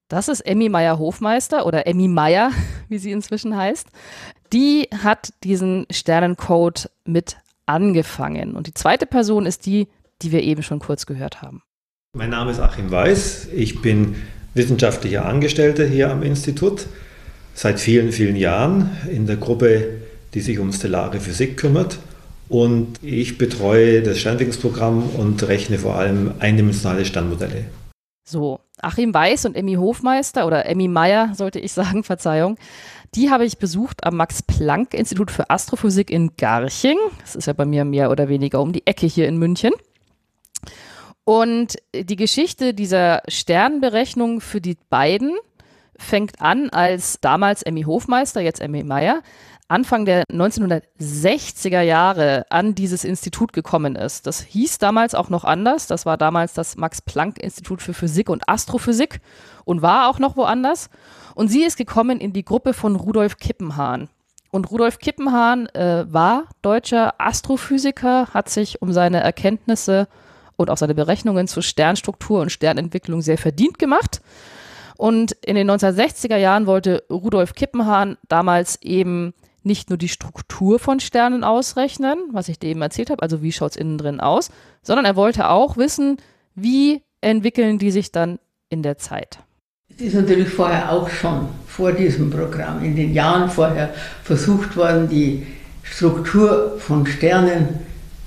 [0.09, 2.51] Das ist Emmy Meier Hofmeister oder Emmy Meier,
[2.89, 3.89] wie sie inzwischen heißt.
[4.53, 8.55] Die hat diesen Sternencode mit angefangen.
[8.55, 9.89] Und die zweite Person ist die,
[10.23, 11.63] die wir eben schon kurz gehört haben.
[12.17, 13.49] Mein Name ist Achim Weiß.
[13.53, 14.15] Ich bin
[14.55, 16.87] wissenschaftlicher Angestellter hier am Institut
[17.55, 20.04] seit vielen, vielen Jahren in der Gruppe
[20.35, 21.99] die sich um stellare Physik kümmert.
[22.49, 27.65] Und ich betreue das Sternentwicklungsprogramm und rechne vor allem eindimensionale Sternmodelle.
[28.27, 32.57] So, Achim Weiß und Emmy Hofmeister oder Emmy Meyer, sollte ich sagen, Verzeihung,
[33.15, 36.99] die habe ich besucht am Max-Planck-Institut für Astrophysik in Garching.
[37.21, 39.73] Das ist ja bei mir mehr oder weniger um die Ecke hier in München.
[41.25, 45.33] Und die Geschichte dieser Sternberechnung für die beiden
[45.97, 49.23] fängt an, als damals Emmy Hofmeister, jetzt Emmy Meyer,
[49.69, 54.27] Anfang der 1960er Jahre an dieses Institut gekommen ist.
[54.27, 55.87] Das hieß damals auch noch anders.
[55.87, 59.21] Das war damals das Max-Planck-Institut für Physik und Astrophysik
[59.65, 60.91] und war auch noch woanders.
[61.35, 64.09] Und sie ist gekommen in die Gruppe von Rudolf Kippenhahn.
[64.51, 70.09] Und Rudolf Kippenhahn äh, war deutscher Astrophysiker, hat sich um seine Erkenntnisse
[70.57, 74.21] und auch seine Berechnungen zur Sternstruktur und Sternentwicklung sehr verdient gemacht.
[74.97, 81.01] Und in den 1960er Jahren wollte Rudolf Kippenhahn damals eben nicht nur die Struktur von
[81.01, 84.51] Sternen ausrechnen, was ich dir eben erzählt habe, also wie schaut es innen drin aus,
[84.83, 86.19] sondern er wollte auch wissen,
[86.55, 89.39] wie entwickeln die sich dann in der Zeit.
[89.97, 95.09] Es ist natürlich vorher auch schon, vor diesem Programm, in den Jahren vorher versucht worden,
[95.09, 95.47] die
[95.83, 97.81] Struktur von Sternen,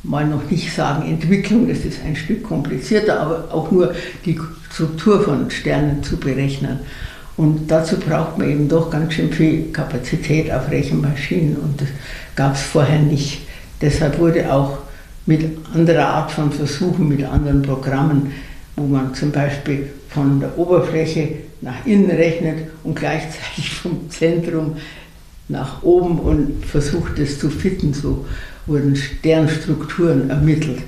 [0.04, 3.94] mal noch nicht sagen Entwicklung, das ist ein Stück komplizierter, aber auch nur
[4.26, 4.40] die
[4.72, 6.80] Struktur von Sternen zu berechnen.
[7.38, 11.90] Und dazu braucht man eben doch ganz schön viel Kapazität auf Rechenmaschinen und das
[12.36, 13.42] gab es vorher nicht.
[13.80, 14.80] Deshalb wurde auch
[15.28, 18.34] mit anderer Art von Versuchen, mit anderen Programmen
[18.78, 21.30] wo man zum Beispiel von der Oberfläche
[21.62, 24.78] nach innen rechnet und gleichzeitig vom Zentrum
[25.50, 27.94] nach oben und versucht es zu fitten.
[27.94, 28.26] So
[28.68, 30.84] wurden Sternstrukturen ermittelt.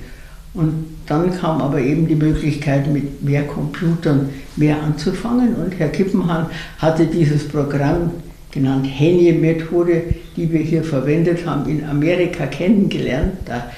[0.54, 5.56] Und dann kam aber eben die Möglichkeit, mit mehr Computern mehr anzufangen.
[5.56, 6.48] Und Herr Kippenhahn
[6.80, 8.12] hatte dieses Programm
[8.52, 10.04] genannt Henje-Methode,
[10.36, 13.34] die wir hier verwendet haben, in Amerika kennengelernt.
[13.46, 13.70] Da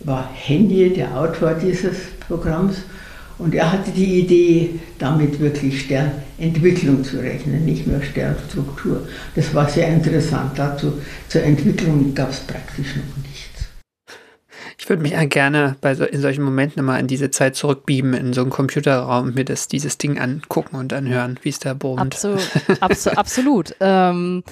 [0.00, 2.76] war Henje der Autor dieses Programms.
[3.38, 9.06] Und er hatte die Idee, damit wirklich Sternentwicklung zu rechnen, nicht nur Sternstruktur.
[9.34, 10.52] Das war sehr interessant.
[10.56, 10.94] Dazu
[11.28, 13.15] zur Entwicklung gab es praktisch noch.
[14.78, 18.12] Ich würde mich ja gerne bei so, in solchen Momenten immer in diese Zeit zurückbieben,
[18.12, 21.72] in so einen Computerraum und mir das, dieses Ding angucken und anhören, wie es da
[21.72, 22.00] brummt.
[22.00, 22.50] Absolut.
[22.80, 23.74] Abso absolut.
[23.80, 24.44] Ähm,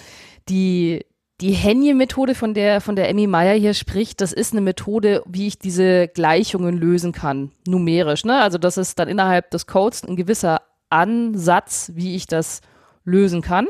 [0.49, 1.05] die,
[1.41, 5.47] die Henje-Methode, von der, von der Emmy Meyer hier spricht, das ist eine Methode, wie
[5.47, 8.25] ich diese Gleichungen lösen kann, numerisch.
[8.25, 8.41] Ne?
[8.41, 12.63] Also das ist dann innerhalb des Codes ein gewisser Ansatz, wie ich das
[13.05, 13.67] lösen kann.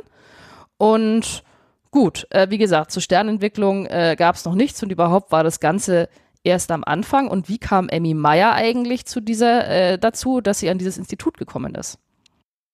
[0.76, 1.42] Und
[1.90, 5.58] gut, äh, wie gesagt, zur Sternentwicklung äh, gab es noch nichts und überhaupt war das
[5.58, 6.08] Ganze
[6.44, 7.28] erst am Anfang.
[7.28, 11.36] Und wie kam Emmy Meyer eigentlich zu dieser, äh, dazu, dass sie an dieses Institut
[11.36, 11.98] gekommen ist?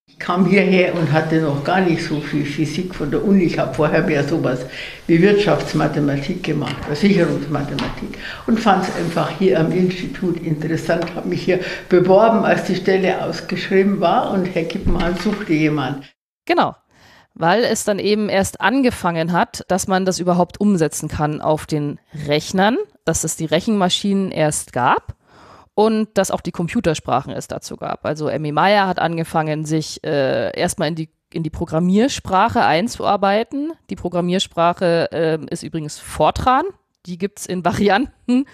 [0.08, 3.44] Ich kam hierher und hatte noch gar nicht so viel Physik von der Uni.
[3.44, 4.66] Ich habe vorher mehr sowas
[5.06, 11.14] wie Wirtschaftsmathematik gemacht, Versicherungsmathematik und fand es einfach hier am Institut interessant.
[11.14, 16.04] Habe mich hier beworben, als die Stelle ausgeschrieben war und Herr Kippenhahn suchte jemanden.
[16.44, 16.74] Genau
[17.34, 21.98] weil es dann eben erst angefangen hat, dass man das überhaupt umsetzen kann auf den
[22.26, 22.76] Rechnern,
[23.10, 25.16] dass es die Rechenmaschinen erst gab
[25.74, 28.06] und dass auch die Computersprachen es dazu gab.
[28.06, 33.72] Also Emmy Meyer hat angefangen, sich äh, erstmal in die, in die Programmiersprache einzuarbeiten.
[33.90, 36.62] Die Programmiersprache äh, ist übrigens Fortran.
[37.06, 38.44] Die gibt es in Varianten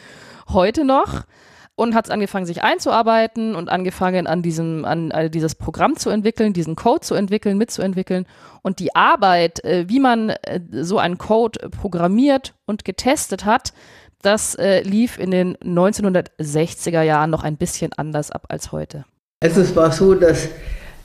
[0.49, 1.27] heute noch
[1.75, 6.55] und hat angefangen, sich einzuarbeiten und angefangen, an diesem, an, an dieses Programm zu entwickeln,
[6.55, 8.25] diesen Code zu entwickeln, mitzuentwickeln.
[8.63, 13.75] Und die Arbeit, äh, wie man äh, so einen Code programmiert und getestet hat,
[14.23, 19.05] das äh, lief in den 1960er Jahren noch ein bisschen anders ab als heute.
[19.41, 20.49] Also es war so, dass,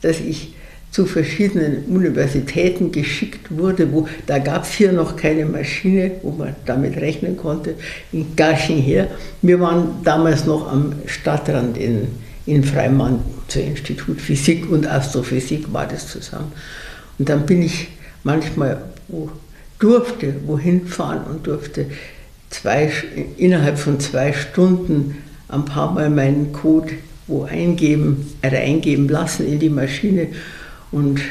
[0.01, 0.55] dass ich
[0.91, 6.55] zu verschiedenen Universitäten geschickt wurde, wo da gab es hier noch keine Maschine, wo man
[6.65, 7.75] damit rechnen konnte,
[8.11, 9.07] in Garching her.
[9.41, 12.09] Wir waren damals noch am Stadtrand in,
[12.45, 16.51] in Freimann zum Institut Physik und Astrophysik war das zusammen.
[17.17, 17.87] Und dann bin ich
[18.23, 19.29] manchmal, wo
[19.79, 21.85] durfte, wohin fahren und durfte
[22.51, 22.91] zwei,
[23.37, 26.93] innerhalb von zwei Stunden ein paar Mal meinen Code
[27.27, 30.27] wo eingeben, äh, eingeben lassen in die Maschine
[30.91, 31.21] und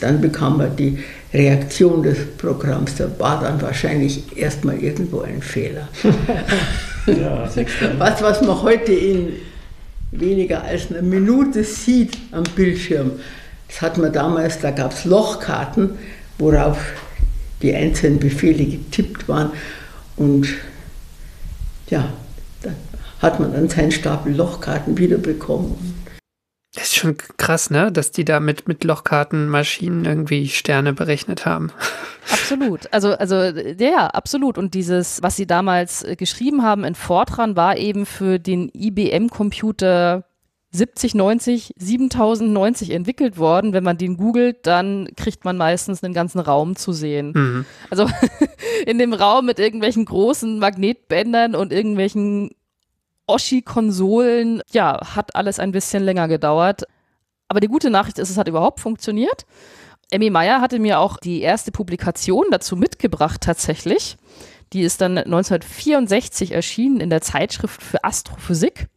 [0.00, 0.98] dann bekam er die
[1.32, 2.94] Reaktion des Programms.
[2.96, 5.88] Da war dann wahrscheinlich erstmal irgendwo ein Fehler.
[7.06, 7.48] ja,
[7.98, 9.32] was, was man heute in
[10.12, 13.12] weniger als einer Minute sieht am Bildschirm,
[13.68, 15.90] das hat man damals, da gab es Lochkarten,
[16.38, 16.78] worauf
[17.62, 19.50] die einzelnen Befehle getippt waren.
[20.16, 20.48] Und
[21.88, 22.12] ja,
[22.62, 22.70] da
[23.20, 25.94] hat man dann seinen Stapel Lochkarten wiederbekommen.
[26.74, 27.92] Das ist schon krass, ne?
[27.92, 31.70] Dass die da mit, mit Lochkartenmaschinen irgendwie Sterne berechnet haben.
[32.30, 32.92] Absolut.
[32.92, 34.58] Also, also, ja, absolut.
[34.58, 40.24] Und dieses, was sie damals äh, geschrieben haben in Fortran, war eben für den IBM-Computer
[40.74, 43.72] 7090, 7090 entwickelt worden.
[43.72, 47.32] Wenn man den googelt, dann kriegt man meistens einen ganzen Raum zu sehen.
[47.32, 47.66] Mhm.
[47.90, 48.08] Also
[48.86, 52.50] in dem Raum mit irgendwelchen großen Magnetbändern und irgendwelchen
[53.28, 56.82] Oschi-Konsolen, ja, hat alles ein bisschen länger gedauert.
[57.46, 59.46] Aber die gute Nachricht ist, es hat überhaupt funktioniert.
[60.10, 64.16] Emmy Meyer hatte mir auch die erste Publikation dazu mitgebracht, tatsächlich.
[64.72, 68.88] Die ist dann 1964 erschienen in der Zeitschrift für Astrophysik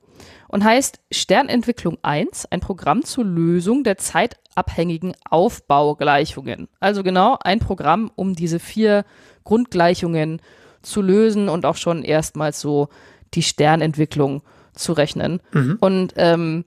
[0.47, 6.67] und heißt Sternentwicklung 1, ein Programm zur Lösung der zeitabhängigen Aufbaugleichungen.
[6.79, 9.05] Also genau ein Programm, um diese vier
[9.43, 10.41] Grundgleichungen
[10.81, 12.89] zu lösen und auch schon erstmals so
[13.33, 14.41] die Sternentwicklung
[14.73, 15.41] zu rechnen.
[15.51, 15.77] Mhm.
[15.79, 16.65] Und ähm,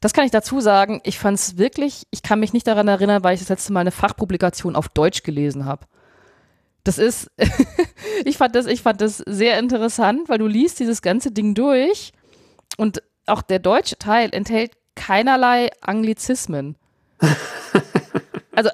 [0.00, 3.22] das kann ich dazu sagen, ich fand es wirklich, ich kann mich nicht daran erinnern,
[3.22, 5.86] weil ich das letzte Mal eine Fachpublikation auf Deutsch gelesen habe.
[6.84, 7.30] Das ist,
[8.24, 12.12] ich fand das, ich fand das sehr interessant, weil du liest dieses ganze Ding durch
[12.80, 16.76] und auch der deutsche Teil enthält keinerlei Anglizismen.
[18.52, 18.70] also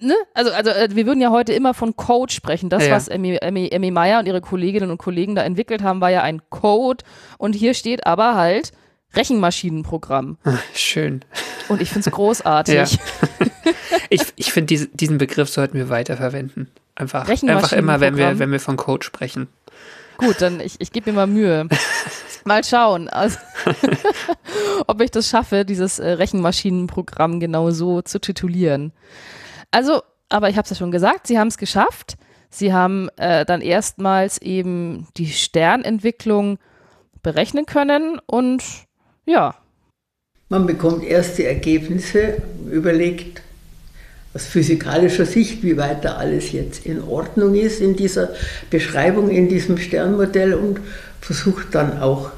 [0.00, 0.16] ne?
[0.34, 2.68] Also, also äh, wir würden ja heute immer von Code sprechen.
[2.68, 2.92] Das, ja.
[2.92, 6.22] was Emmy, Emmy, Emmy Meyer und ihre Kolleginnen und Kollegen da entwickelt haben, war ja
[6.22, 7.04] ein Code.
[7.38, 8.72] Und hier steht aber halt
[9.14, 10.38] Rechenmaschinenprogramm.
[10.74, 11.24] Schön.
[11.68, 12.74] Und ich finde es großartig.
[12.74, 12.86] Ja.
[14.10, 16.68] ich ich finde, diese, diesen Begriff sollten wir weiterverwenden.
[16.96, 19.46] Einfach, einfach immer, wenn wir, wenn wir von Code sprechen.
[20.18, 21.68] Gut, dann ich, ich gebe mir mal Mühe.
[22.44, 23.38] Mal schauen, also,
[24.86, 28.92] ob ich das schaffe, dieses äh, Rechenmaschinenprogramm genau so zu titulieren.
[29.70, 32.16] Also, aber ich habe es ja schon gesagt, sie haben es geschafft.
[32.50, 36.58] Sie haben äh, dann erstmals eben die Sternentwicklung
[37.22, 38.64] berechnen können und
[39.26, 39.54] ja.
[40.48, 43.42] Man bekommt erste Ergebnisse, überlegt
[44.34, 48.30] aus physikalischer Sicht, wie weit da alles jetzt in Ordnung ist in dieser
[48.70, 50.80] Beschreibung, in diesem Sternmodell und
[51.20, 52.30] versucht dann auch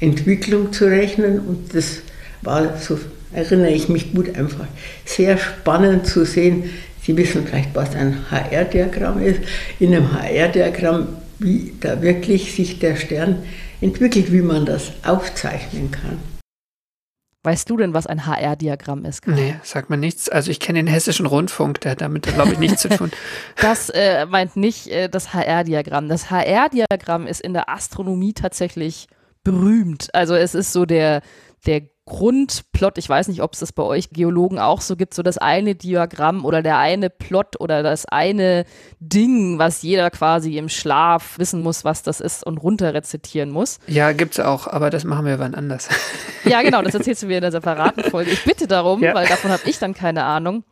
[0.00, 1.40] Entwicklung zu rechnen.
[1.40, 1.98] Und das
[2.42, 2.98] war, so
[3.32, 4.66] erinnere ich mich gut, einfach
[5.04, 6.70] sehr spannend zu sehen.
[7.02, 9.40] Sie wissen vielleicht, was ein HR-Diagramm ist.
[9.80, 13.42] In einem HR-Diagramm, wie da wirklich sich der Stern
[13.80, 16.33] entwickelt, wie man das aufzeichnen kann.
[17.44, 19.20] Weißt du denn, was ein HR-Diagramm ist?
[19.20, 19.34] Karl?
[19.34, 20.30] Nee, sagt mir nichts.
[20.30, 23.10] Also ich kenne den hessischen Rundfunk, der hat damit, glaube ich, nichts zu tun.
[23.60, 26.08] Das äh, meint nicht äh, das HR-Diagramm.
[26.08, 29.08] Das HR-Diagramm ist in der Astronomie tatsächlich
[29.44, 30.08] berühmt.
[30.14, 31.20] Also es ist so der,
[31.66, 35.22] der Grundplot, ich weiß nicht, ob es das bei euch Geologen auch so gibt, so
[35.22, 38.66] das eine Diagramm oder der eine Plot oder das eine
[39.00, 43.78] Ding, was jeder quasi im Schlaf wissen muss, was das ist und runterrezitieren muss.
[43.86, 45.88] Ja, gibt es auch, aber das machen wir wann anders.
[46.46, 48.30] Ja, genau, das erzählst du mir in der separaten Folge.
[48.30, 49.14] Ich bitte darum, ja.
[49.14, 50.62] weil davon habe ich dann keine Ahnung.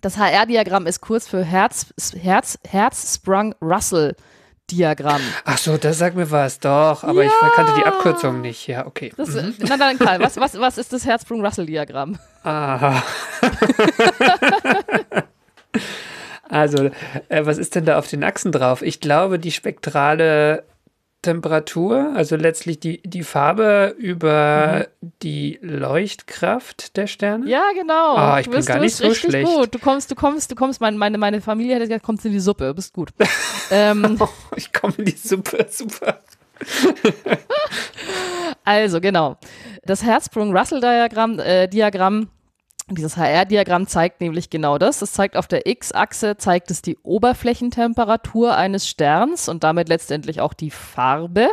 [0.00, 4.16] Das HR-Diagramm ist kurz für Herz, Herz, Herz-Sprung-Russell.
[4.70, 5.20] Diagramm.
[5.44, 7.28] Ach so, das sagt mir was, doch, aber ja.
[7.28, 8.66] ich kannte die Abkürzung nicht.
[8.66, 9.12] Ja, okay.
[9.16, 9.54] Das, mhm.
[9.60, 12.18] Na dann, Karl, was, was, was ist das Herzsprung-Russell-Diagramm?
[12.44, 13.02] Aha.
[16.48, 16.90] also,
[17.28, 18.80] äh, was ist denn da auf den Achsen drauf?
[18.80, 20.64] Ich glaube, die spektrale
[21.24, 25.12] Temperatur, also letztlich die, die Farbe über mhm.
[25.22, 27.48] die Leuchtkraft der Sterne?
[27.48, 28.14] Ja, genau.
[28.14, 29.48] Ah, ich bin gar nicht so schlecht.
[29.48, 29.74] Gut.
[29.74, 32.40] Du kommst, du kommst, du kommst, meine, meine, meine Familie hätte gesagt, kommst in die
[32.40, 33.10] Suppe, bist gut.
[33.70, 34.18] ähm,
[34.56, 36.20] ich komme in die Suppe, super.
[38.64, 39.38] also, genau.
[39.84, 42.28] Das Herzsprung-Russell-Diagramm äh, Diagramm
[42.90, 45.00] dieses HR-Diagramm zeigt nämlich genau das.
[45.00, 50.52] Es zeigt auf der X-Achse, zeigt es die Oberflächentemperatur eines Sterns und damit letztendlich auch
[50.52, 51.48] die Farbe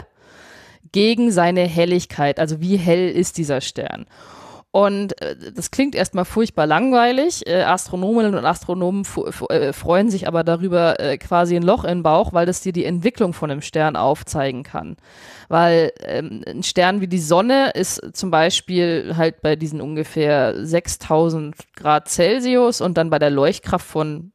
[0.92, 2.40] gegen seine Helligkeit.
[2.40, 4.08] Also wie hell ist dieser Stern?
[4.72, 7.46] Und äh, das klingt erstmal furchtbar langweilig.
[7.46, 9.06] Äh, Astronominnen und Astronomen
[9.50, 12.86] äh, freuen sich aber darüber quasi ein Loch in den Bauch, weil das dir die
[12.86, 14.96] Entwicklung von einem Stern aufzeigen kann.
[15.50, 21.56] Weil ähm, ein Stern wie die Sonne ist zum Beispiel halt bei diesen ungefähr 6000
[21.76, 24.32] Grad Celsius und dann bei der Leuchtkraft von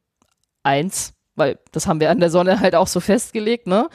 [0.63, 3.87] 1 weil das haben wir an der Sonne halt auch so festgelegt, ne?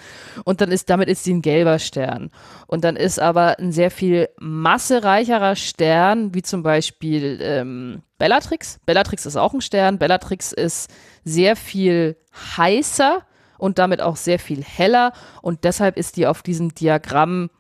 [0.45, 2.31] Und dann ist, damit ist sie ein gelber Stern.
[2.67, 8.79] Und dann ist aber ein sehr viel massereicherer Stern, wie zum Beispiel ähm, Bellatrix.
[8.87, 9.99] Bellatrix ist auch ein Stern.
[9.99, 10.91] Bellatrix ist
[11.25, 12.17] sehr viel
[12.57, 13.23] heißer
[13.59, 15.13] und damit auch sehr viel heller.
[15.43, 17.51] Und deshalb ist die auf diesem Diagramm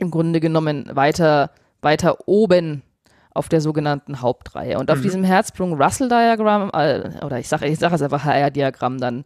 [0.00, 2.82] im Grunde genommen weiter, weiter oben
[3.34, 4.78] auf der sogenannten Hauptreihe.
[4.78, 5.02] Und auf mhm.
[5.02, 9.24] diesem Herzsprung-Russell-Diagramm, äh, oder ich sage ich sag es einfach HR-Diagramm dann,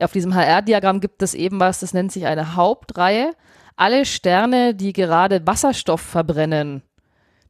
[0.00, 3.32] auf diesem HR-Diagramm gibt es eben was, das nennt sich eine Hauptreihe.
[3.76, 6.82] Alle Sterne, die gerade Wasserstoff verbrennen,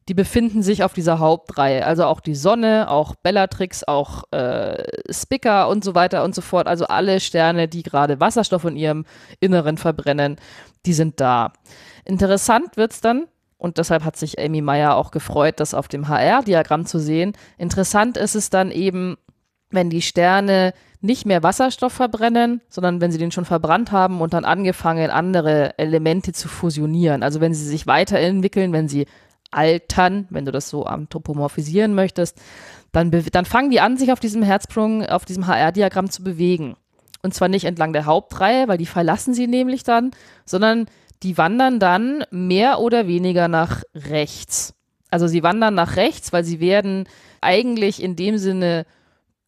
[0.09, 1.85] die befinden sich auf dieser Hauptreihe.
[1.85, 6.67] Also auch die Sonne, auch Bellatrix, auch äh, Spica und so weiter und so fort.
[6.67, 9.05] Also alle Sterne, die gerade Wasserstoff in ihrem
[9.39, 10.37] Inneren verbrennen,
[10.85, 11.53] die sind da.
[12.03, 13.27] Interessant wird es dann,
[13.61, 17.33] und deshalb hat sich Amy Meyer auch gefreut, das auf dem HR-Diagramm zu sehen.
[17.59, 19.17] Interessant ist es dann eben,
[19.69, 24.33] wenn die Sterne nicht mehr Wasserstoff verbrennen, sondern wenn sie den schon verbrannt haben und
[24.33, 27.21] dann angefangen, andere Elemente zu fusionieren.
[27.21, 29.05] Also wenn sie sich weiterentwickeln, wenn sie
[29.51, 32.41] altern, wenn du das so anthropomorphisieren möchtest,
[32.91, 36.77] dann, dann fangen die an, sich auf diesem Herzsprung, auf diesem HR-Diagramm zu bewegen.
[37.21, 40.09] Und zwar nicht entlang der Hauptreihe, weil die verlassen sie nämlich dann,
[40.45, 40.87] sondern
[41.23, 44.73] die wandern dann mehr oder weniger nach rechts.
[45.09, 47.07] Also sie wandern nach rechts, weil sie werden
[47.41, 48.85] eigentlich in dem Sinne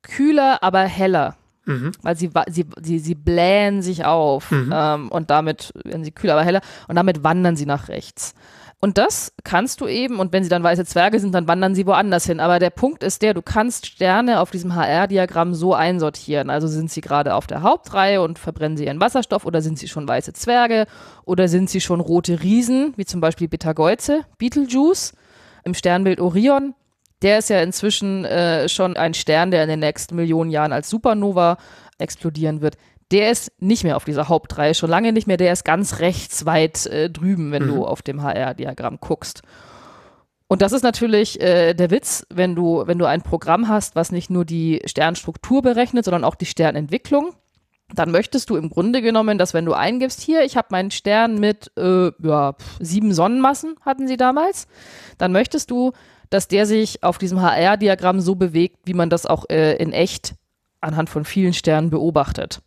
[0.01, 1.38] kühler, aber heller.
[1.65, 1.93] Mhm.
[2.01, 4.71] Weil sie, sie, sie, sie blähen sich auf mhm.
[4.73, 8.36] ähm, und damit werden sie kühler, aber heller und damit wandern sie nach rechts.
[8.84, 11.88] Und das kannst du eben, und wenn sie dann weiße Zwerge sind, dann wandern sie
[11.88, 12.41] woanders hin.
[12.41, 16.50] Aber der Punkt ist der, du kannst Sterne auf diesem HR-Diagramm so einsortieren.
[16.50, 19.88] Also sind sie gerade auf der Hauptreihe und verbrennen sie ihren Wasserstoff oder sind sie
[19.88, 20.86] schon weiße Zwerge
[21.24, 25.13] oder sind sie schon rote Riesen, wie zum Beispiel Betelgeuse, Betelgeuse
[25.63, 26.76] im Sternbild Orion.
[27.22, 30.89] Der ist ja inzwischen äh, schon ein Stern, der in den nächsten Millionen Jahren als
[30.89, 31.56] Supernova
[32.00, 32.76] explodieren wird
[33.13, 36.45] der ist nicht mehr auf dieser Hauptreihe, schon lange nicht mehr, der ist ganz rechts
[36.45, 37.67] weit äh, drüben, wenn mhm.
[37.67, 39.43] du auf dem HR-Diagramm guckst.
[40.47, 44.12] Und das ist natürlich äh, der Witz, wenn du, wenn du ein Programm hast, was
[44.12, 47.34] nicht nur die Sternstruktur berechnet, sondern auch die Sternentwicklung.
[47.93, 51.39] dann möchtest du im Grunde genommen, dass wenn du eingibst, hier, ich habe meinen Stern
[51.39, 54.67] mit äh, ja, sieben Sonnenmassen, hatten sie damals,
[55.19, 55.91] dann möchtest du,
[56.32, 60.34] dass der sich auf diesem HR-Diagramm so bewegt, wie man das auch äh, in echt
[60.82, 62.62] anhand von vielen Sternen beobachtet.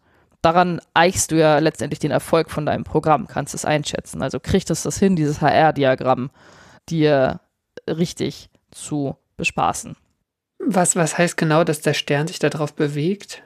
[0.46, 4.22] Daran eichst du ja letztendlich den Erfolg von deinem Programm, kannst es einschätzen.
[4.22, 6.30] Also kriegt es das hin, dieses HR-Diagramm
[6.88, 7.40] dir
[7.88, 9.96] richtig zu bespaßen.
[10.58, 13.42] Was, was heißt genau, dass der Stern sich darauf bewegt?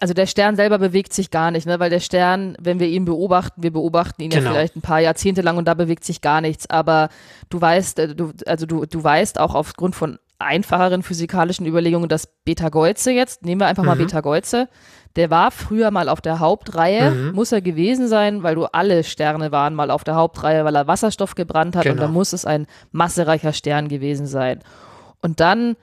[0.00, 1.80] also der Stern selber bewegt sich gar nicht, ne?
[1.80, 4.44] weil der Stern, wenn wir ihn beobachten, wir beobachten ihn Genau.
[4.44, 6.70] ja vielleicht ein paar Jahrzehnte lang und da bewegt sich gar nichts.
[6.70, 7.08] Aber
[7.50, 12.28] du weißt, äh, du, also du, du weißt auch aufgrund von einfacheren physikalischen Überlegungen, dass
[12.44, 14.06] Beta Geuze jetzt, nehmen wir einfach mal Mhm.
[14.06, 14.68] Beta Geuze,
[15.16, 17.32] der war früher mal auf der Hauptreihe, Mhm.
[17.34, 20.86] muss er gewesen sein, weil du alle Sterne waren mal auf der Hauptreihe, weil er
[20.86, 22.02] Wasserstoff gebrannt hat und Genau.
[22.02, 24.60] da muss es ein massereicher Stern gewesen sein.
[25.20, 25.76] Und dann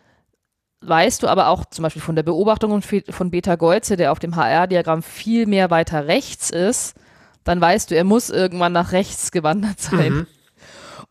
[0.81, 4.35] weißt du aber auch zum Beispiel von der Beobachtung von Beta Geuze, der auf dem
[4.35, 6.95] HR-Diagramm viel mehr weiter rechts ist,
[7.43, 10.13] dann weißt du, er muss irgendwann nach rechts gewandert sein.
[10.13, 10.27] Mhm.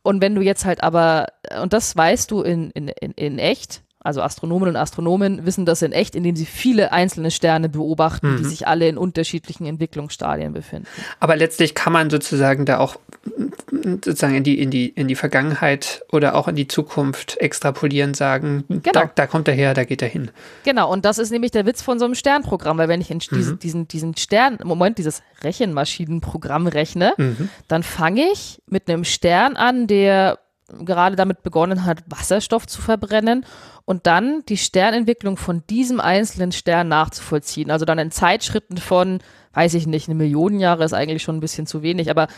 [0.02, 1.26] Und wenn du jetzt halt aber,
[1.62, 5.82] und das weißt du in, in, in, in echt, also Astronomen und Astronomen wissen das
[5.82, 8.48] in echt, indem sie viele einzelne Sterne beobachten, die Mhm.
[8.48, 10.86] sich alle in unterschiedlichen Entwicklungsstadien befinden.
[11.20, 15.14] Aber letztlich kann man sozusagen da auch mm, sozusagen in die, in die, in die
[15.14, 20.02] Vergangenheit oder auch in die Zukunft extrapolieren, sagen, da, da kommt er her, da geht
[20.02, 20.30] er hin.
[20.64, 23.18] Genau, und das ist nämlich der Witz von so einem Sternprogramm, weil wenn ich in
[23.20, 27.48] diesen, diesen, diesen Stern, im Moment dieses Rechenmaschinenprogramm rechne, Mhm.
[27.68, 30.38] dann fange ich mit einem Stern an, der
[30.84, 33.44] gerade damit begonnen hat, Wasserstoff zu verbrennen
[33.84, 37.70] und dann die Sternentwicklung von diesem einzelnen Stern nachzuvollziehen.
[37.70, 39.20] Also dann in Zeitschritten von,
[39.52, 42.28] weiß ich nicht, eine Million Jahre ist eigentlich schon ein bisschen zu wenig, aber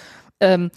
[0.41, 0.71] ähm,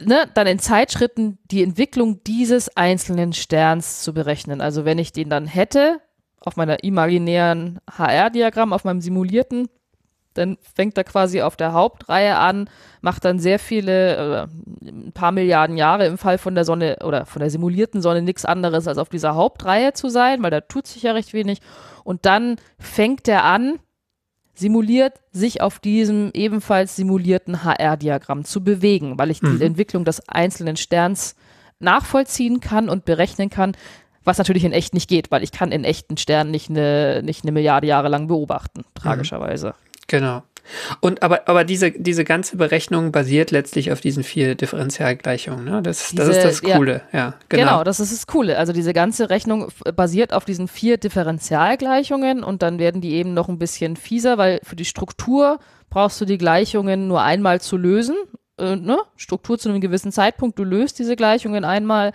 [0.00, 4.60] ne, dann in Zeitschritten die Entwicklung dieses einzelnen Sterns zu berechnen.
[4.60, 6.00] Also wenn ich den dann hätte,
[6.40, 9.68] auf meiner imaginären HR-Diagramm, auf meinem simulierten,
[10.38, 12.68] dann fängt er quasi auf der Hauptreihe an,
[13.00, 14.46] macht dann sehr viele,
[14.84, 18.22] äh, ein paar Milliarden Jahre im Fall von der Sonne oder von der simulierten Sonne
[18.22, 21.60] nichts anderes als auf dieser Hauptreihe zu sein, weil da tut sich ja recht wenig.
[22.04, 23.78] Und dann fängt er an,
[24.54, 29.58] simuliert sich auf diesem ebenfalls simulierten HR-Diagramm zu bewegen, weil ich Mhm.
[29.58, 31.36] die Entwicklung des einzelnen Sterns
[31.78, 33.76] nachvollziehen kann und berechnen kann,
[34.24, 37.44] was natürlich in echt nicht geht, weil ich kann in echten Sternen nicht eine, nicht
[37.44, 39.74] eine Milliarde Jahre lang beobachten, tragischerweise.
[40.06, 40.42] Genau.
[41.00, 45.64] Und aber, aber diese, diese ganze Berechnung basiert letztlich auf diesen vier Differentialgleichungen.
[45.64, 45.80] Ne?
[45.82, 46.76] Das, das ist Diese- das ja.
[46.76, 47.02] Coole.
[47.12, 47.62] Ja, Genau.
[47.70, 47.84] genau.
[47.84, 48.58] das ist das Coole.
[48.58, 53.48] Also diese ganze Rechnung basiert auf diesen vier Differentialgleichungen und dann werden die eben noch
[53.48, 58.16] ein bisschen fieser, weil für die Struktur brauchst du die Gleichungen nur einmal zu lösen.
[58.58, 58.98] Äh, ne?
[59.16, 62.12] Struktur zu einem gewissen Zeitpunkt, du löst diese Gleichungen einmal,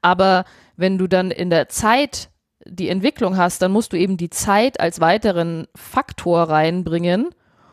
[0.00, 0.44] aber
[0.76, 2.30] wenn du dann in der Zeit
[2.66, 7.30] die Entwicklung hast, dann musst du eben die Zeit als weiteren Faktor reinbringen.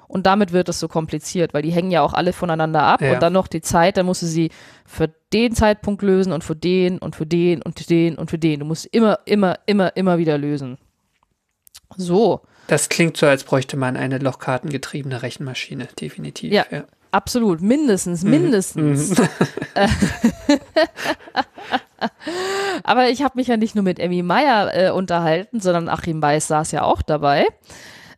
[0.08, 3.13] Und damit wird es so kompliziert, weil die hängen ja auch alle voneinander ab Ja.
[3.13, 4.49] und dann noch die Zeit, dann musst du sie
[4.84, 8.39] für den Zeitpunkt lösen und für den und für den und für den und für
[8.39, 8.60] den.
[8.62, 10.80] Du musst immer, immer, immer, immer wieder lösen.
[11.95, 16.54] So, Das klingt so, als bräuchte man eine lochkartengetriebene Rechenmaschine, definitiv.
[16.54, 16.65] Ja.
[17.12, 19.12] absolut, mindestens, mindestens.
[19.75, 19.88] Äh,
[22.84, 26.48] Aber ich habe mich ja nicht nur mit Emmy Meyer äh, unterhalten, sondern Achim Weiß
[26.48, 27.46] saß ja auch dabei.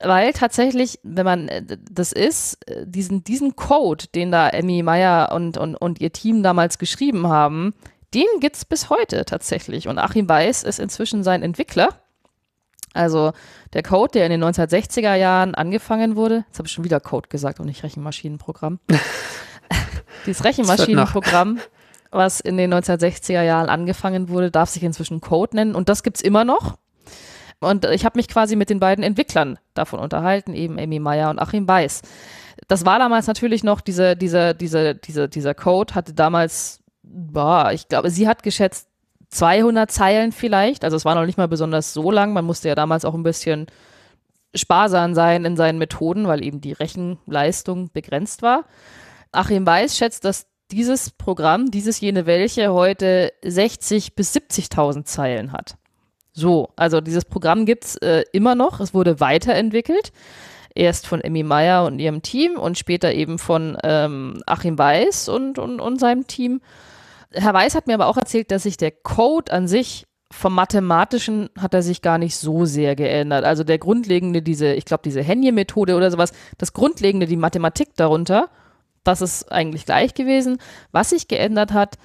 [0.03, 5.31] Weil tatsächlich, wenn man äh, das ist, äh, diesen, diesen Code, den da Emmy Meyer
[5.31, 7.73] und, und, und ihr Team damals geschrieben haben,
[8.13, 9.87] den gibt's bis heute tatsächlich.
[9.87, 11.89] Und Achim Weiß ist inzwischen sein Entwickler.
[12.93, 13.31] Also
[13.73, 17.29] der Code, der in den 1960er Jahren angefangen wurde, jetzt habe ich schon wieder Code
[17.29, 18.79] gesagt und nicht Rechenmaschinenprogramm.
[20.25, 21.59] Dieses Rechenmaschinenprogramm,
[22.11, 26.21] was in den 1960er Jahren angefangen wurde, darf sich inzwischen Code nennen und das gibt's
[26.21, 26.77] immer noch.
[27.59, 31.39] Und ich habe mich quasi mit den beiden Entwicklern davon unterhalten, eben Amy Meyer und
[31.39, 32.01] Achim Weiß.
[32.67, 37.87] Das war damals natürlich noch, diese, diese, diese, diese, dieser Code hatte damals, boah, ich
[37.87, 38.87] glaube, sie hat geschätzt
[39.29, 40.83] 200 Zeilen vielleicht.
[40.83, 42.33] Also es war noch nicht mal besonders so lang.
[42.33, 43.67] Man musste ja damals auch ein bisschen
[44.55, 48.65] sparsam sein in seinen Methoden, weil eben die Rechenleistung begrenzt war.
[49.31, 55.75] Achim Weiß schätzt, dass dieses Programm, dieses jene welche, heute 60 bis 70.000 Zeilen hat.
[56.33, 58.79] So, also dieses Programm gibt's äh, immer noch.
[58.79, 60.11] Es wurde weiterentwickelt.
[60.73, 65.59] Erst von Emmy Meyer und ihrem Team und später eben von ähm, Achim Weiß und,
[65.59, 66.61] und, und seinem Team.
[67.33, 71.49] Herr Weiß hat mir aber auch erzählt, dass sich der Code an sich vom Mathematischen
[71.59, 73.43] hat er sich gar nicht so sehr geändert.
[73.43, 78.49] Also der grundlegende, diese, ich glaube, diese Henje-Methode oder sowas, das Grundlegende, die Mathematik darunter,
[79.03, 80.57] das ist eigentlich gleich gewesen.
[80.91, 81.97] Was sich geändert hat,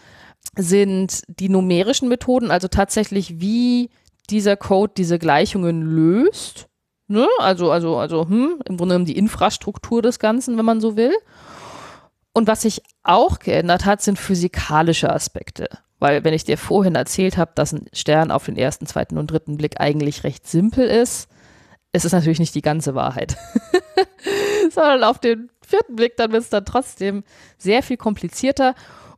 [0.56, 3.90] sind die numerischen Methoden, also tatsächlich, wie
[4.30, 6.68] dieser Code diese Gleichungen löst.
[7.08, 7.28] Ne?
[7.38, 11.12] Also, also, also, hm, im Grunde genommen die Infrastruktur des Ganzen, wenn man so will.
[12.32, 15.68] Und was sich auch geändert hat, sind physikalische Aspekte.
[15.98, 19.30] Weil, wenn ich dir vorhin erzählt habe, dass ein Stern auf den ersten, zweiten und
[19.30, 21.28] dritten Blick eigentlich recht simpel ist,
[21.92, 23.36] ist es natürlich nicht die ganze Wahrheit.
[24.70, 27.24] Sondern auf den vierten Blick, dann wird es dann trotzdem
[27.58, 28.74] sehr viel komplizierter.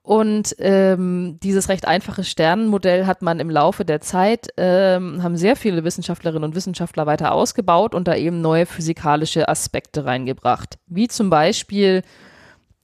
[0.09, 5.55] Und ähm, dieses recht einfache Sternenmodell hat man im Laufe der Zeit, ähm, haben sehr
[5.55, 10.79] viele Wissenschaftlerinnen und Wissenschaftler weiter ausgebaut und da eben neue physikalische Aspekte reingebracht.
[10.87, 12.03] Wie zum Beispiel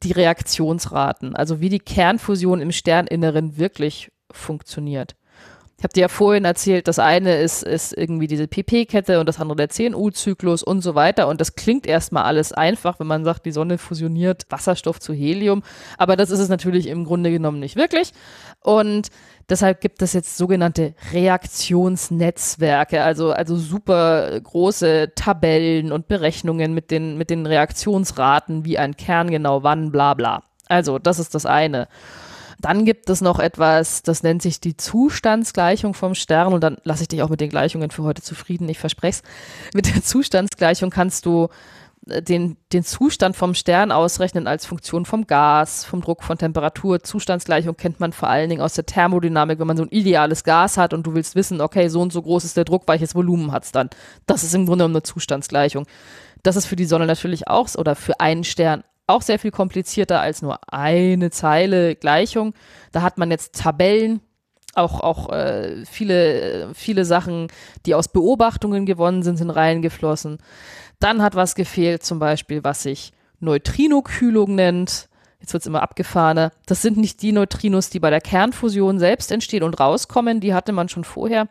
[0.03, 5.15] die Reaktionsraten, also wie die Kernfusion im Sterninneren wirklich funktioniert.
[5.77, 9.41] Ich habe dir ja vorhin erzählt, das eine ist, ist irgendwie diese PP-Kette und das
[9.41, 11.29] andere der CNU-Zyklus und so weiter.
[11.29, 15.63] Und das klingt erstmal alles einfach, wenn man sagt, die Sonne fusioniert Wasserstoff zu Helium.
[15.99, 18.13] Aber das ist es natürlich im Grunde genommen nicht wirklich.
[18.61, 19.09] Und
[19.49, 27.19] deshalb gibt es jetzt sogenannte Reaktionsnetzwerke, also, also super große Tabellen und Berechnungen mit den,
[27.19, 30.45] mit den Reaktionsraten, wie ein Kern genau wann, bla bla.
[30.69, 31.89] Also, das ist das eine.
[32.65, 36.55] Dann gibt es noch etwas, das nennt sich die Zustandsgleichung vom Stern.
[36.55, 39.75] Und dann lasse ich dich auch mit den Gleichungen für heute zufrieden, ich verspreche es.
[39.75, 41.49] Mit der Zustandsgleichung kannst du
[42.09, 47.03] äh, den, den Zustand vom Stern ausrechnen als Funktion vom Gas, vom Druck, von Temperatur.
[47.03, 50.79] Zustandsgleichung kennt man vor allen Dingen aus der Thermodynamik, wenn man so ein ideales Gas
[50.79, 53.53] hat und du willst wissen, okay, so und so groß ist der Druck, welches Volumen
[53.53, 53.91] hat es dann.
[54.25, 55.85] Das ist im Grunde genommen eine Zustandsgleichung.
[56.43, 60.21] Das ist für die Sonne natürlich auch oder für einen Stern auch sehr viel komplizierter
[60.21, 62.55] als nur eine Zeile Gleichung.
[62.93, 64.21] Da hat man jetzt Tabellen,
[64.75, 67.49] auch, auch äh, viele, viele Sachen,
[67.87, 70.39] die aus Beobachtungen gewonnen sind, sind reingeflossen.
[71.01, 75.09] Dann hat was gefehlt, zum Beispiel, was sich Neutrinokühlung nennt.
[75.41, 76.51] Jetzt wird es immer abgefahrener.
[76.67, 80.73] Das sind nicht die Neutrinos, die bei der Kernfusion selbst entstehen und rauskommen, die hatte
[80.73, 81.49] man schon vorher,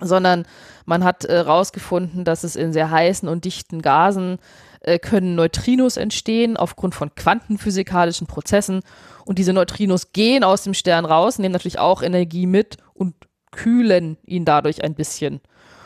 [0.00, 0.44] sondern
[0.84, 4.38] man hat herausgefunden, äh, dass es in sehr heißen und dichten Gasen
[4.82, 8.80] äh, können Neutrinos entstehen aufgrund von quantenphysikalischen Prozessen.
[9.24, 13.14] Und diese Neutrinos gehen aus dem Stern raus, nehmen natürlich auch Energie mit und
[13.52, 15.40] kühlen ihn dadurch ein bisschen.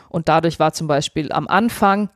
[0.09, 2.09] Und dadurch war zum Beispiel am Anfang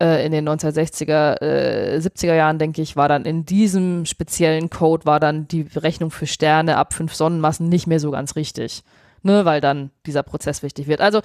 [0.00, 5.06] äh, in den 1960er, äh, 70er Jahren, denke ich, war dann in diesem speziellen Code
[5.06, 8.82] war dann die Berechnung für Sterne ab fünf Sonnenmassen nicht mehr so ganz richtig.
[9.22, 11.02] Ne, weil dann dieser Prozess wichtig wird.
[11.02, 11.20] Also,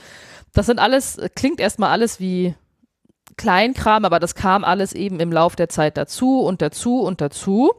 [0.52, 2.54] das sind alles, klingt erstmal alles wie
[3.38, 7.72] Kleinkram, aber das kam alles eben im Lauf der Zeit dazu und dazu und dazu.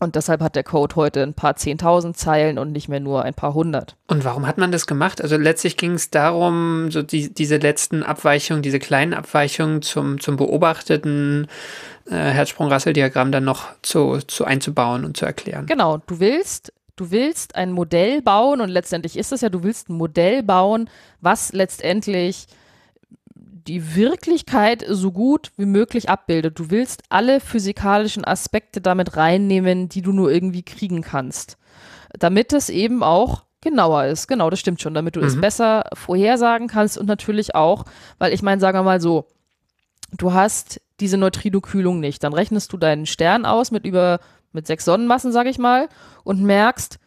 [0.00, 3.34] Und deshalb hat der Code heute ein paar zehntausend Zeilen und nicht mehr nur ein
[3.34, 3.96] paar hundert.
[4.06, 5.20] Und warum hat man das gemacht?
[5.20, 10.36] Also letztlich ging es darum, so die, diese letzten Abweichungen, diese kleinen Abweichungen zum, zum
[10.36, 11.48] beobachteten
[12.06, 15.66] äh, Herzsprung-Rassel-Diagramm dann noch zu, zu einzubauen und zu erklären.
[15.66, 19.88] Genau, du willst du willst ein Modell bauen und letztendlich ist es ja, du willst
[19.88, 20.90] ein Modell bauen,
[21.20, 22.46] was letztendlich
[23.68, 26.58] die Wirklichkeit so gut wie möglich abbildet.
[26.58, 31.58] Du willst alle physikalischen Aspekte damit reinnehmen, die du nur irgendwie kriegen kannst.
[32.18, 34.26] Damit es eben auch genauer ist.
[34.26, 35.26] Genau, das stimmt schon, damit du mhm.
[35.26, 37.84] es besser vorhersagen kannst und natürlich auch,
[38.18, 39.26] weil ich meine, sagen wir mal so,
[40.16, 42.24] du hast diese Neutrinokühlung nicht.
[42.24, 44.20] Dann rechnest du deinen Stern aus mit über,
[44.52, 45.88] mit sechs Sonnenmassen, sag ich mal,
[46.24, 46.98] und merkst,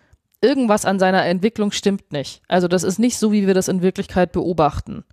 [0.42, 2.42] irgendwas an seiner Entwicklung stimmt nicht.
[2.48, 5.06] Also das ist nicht so, wie wir das in Wirklichkeit beobachten.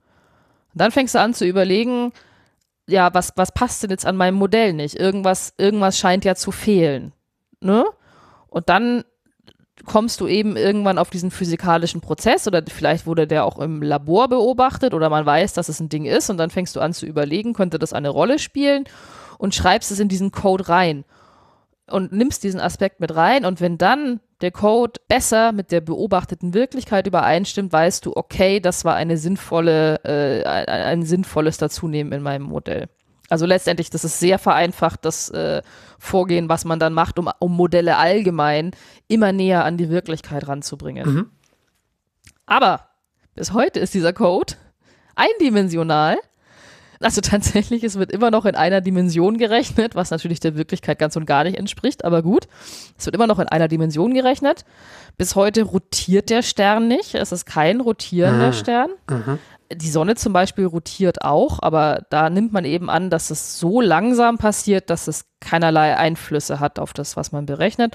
[0.74, 2.12] Und dann fängst du an zu überlegen,
[2.88, 4.98] ja, was, was passt denn jetzt an meinem Modell nicht?
[4.98, 7.12] Irgendwas, irgendwas scheint ja zu fehlen.
[7.60, 7.84] Ne?
[8.48, 9.04] Und dann
[9.84, 14.28] kommst du eben irgendwann auf diesen physikalischen Prozess oder vielleicht wurde der auch im Labor
[14.28, 17.06] beobachtet oder man weiß, dass es ein Ding ist und dann fängst du an zu
[17.06, 18.84] überlegen, könnte das eine Rolle spielen
[19.38, 21.04] und schreibst es in diesen Code rein
[21.90, 26.54] und nimmst diesen Aspekt mit rein und wenn dann der Code besser mit der beobachteten
[26.54, 32.22] Wirklichkeit übereinstimmt, weißt du, okay, das war eine sinnvolle, äh, ein, ein sinnvolles Dazunehmen in
[32.22, 32.88] meinem Modell.
[33.30, 35.62] Also letztendlich, das ist sehr vereinfacht, das äh,
[35.98, 38.70] Vorgehen, was man dann macht, um, um Modelle allgemein
[39.06, 41.14] immer näher an die Wirklichkeit ranzubringen.
[41.14, 41.30] Mhm.
[42.46, 42.88] Aber
[43.34, 44.54] bis heute ist dieser Code
[45.14, 46.16] eindimensional
[47.00, 51.16] also tatsächlich, es wird immer noch in einer Dimension gerechnet, was natürlich der Wirklichkeit ganz
[51.16, 52.48] und gar nicht entspricht, aber gut.
[52.96, 54.64] Es wird immer noch in einer Dimension gerechnet.
[55.16, 57.14] Bis heute rotiert der Stern nicht.
[57.14, 58.52] Es ist kein rotierender mhm.
[58.52, 58.90] Stern.
[59.08, 59.38] Mhm.
[59.72, 63.82] Die Sonne zum Beispiel rotiert auch, aber da nimmt man eben an, dass es so
[63.82, 67.94] langsam passiert, dass es keinerlei Einflüsse hat auf das, was man berechnet.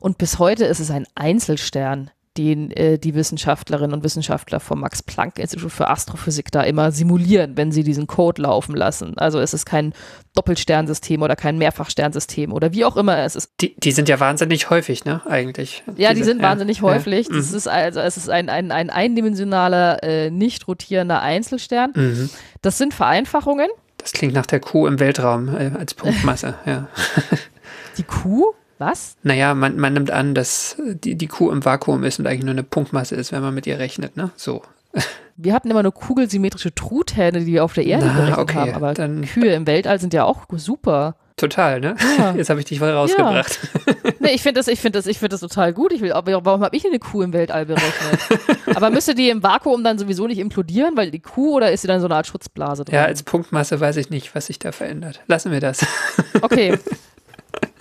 [0.00, 5.70] Und bis heute ist es ein Einzelstern den äh, die Wissenschaftlerinnen und Wissenschaftler vom Max-Planck-Institut
[5.70, 9.16] für Astrophysik da immer simulieren, wenn sie diesen Code laufen lassen.
[9.18, 9.92] Also es ist kein
[10.34, 13.50] Doppelsternsystem oder kein Mehrfachsternsystem oder wie auch immer es ist.
[13.60, 15.82] Die, die sind ja wahnsinnig häufig, ne, eigentlich.
[15.96, 17.28] Ja, Diese, die sind wahnsinnig häufig.
[17.28, 17.36] Ja.
[17.36, 17.56] Das Mhm.
[17.56, 21.92] ist also, es ist ein, ein, ein eindimensionaler, äh, nicht rotierender Einzelstern.
[21.94, 22.30] Mhm.
[22.62, 23.68] Das sind Vereinfachungen.
[23.98, 26.88] Das klingt nach der Kuh im Weltraum äh, als Punktmasse, ja.
[27.96, 28.52] Die Kuh?
[28.78, 29.16] Was?
[29.22, 32.50] Naja, man, man nimmt an, dass die, die Kuh im Vakuum ist und eigentlich nur
[32.52, 34.30] eine Punktmasse ist, wenn man mit ihr rechnet, ne?
[34.36, 34.62] So.
[35.36, 38.74] Wir hatten immer nur kugelsymmetrische Truthähne, die wir auf der Erde Na, berechnet okay, haben,
[38.74, 41.16] aber dann- Kühe im Weltall sind ja auch super.
[41.36, 41.96] Total, ne?
[42.18, 42.32] Ja.
[42.36, 43.58] Jetzt habe ich dich voll rausgebracht.
[44.20, 45.92] Nee, ich finde das, ich finde das, ich finde das total gut.
[45.92, 48.20] Ich will, warum habe ich eine Kuh im Weltall berechnet?
[48.74, 51.88] aber müsste die im Vakuum dann sowieso nicht implodieren, weil die Kuh oder ist sie
[51.88, 52.94] dann so eine Art Schutzblase drin?
[52.94, 55.20] Ja, als Punktmasse weiß ich nicht, was sich da verändert.
[55.26, 55.84] Lassen wir das.
[56.40, 56.78] Okay.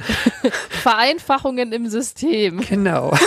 [0.70, 2.62] Vereinfachungen im System.
[2.62, 3.14] Genau.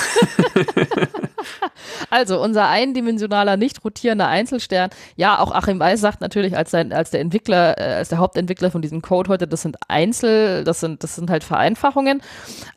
[2.10, 4.90] Also unser eindimensionaler, nicht rotierender Einzelstern.
[5.16, 8.70] Ja, auch Achim Weiß sagt natürlich als, sein, als der Entwickler, äh, als der Hauptentwickler
[8.70, 12.22] von diesem Code heute, das sind Einzel, das sind, das sind halt Vereinfachungen.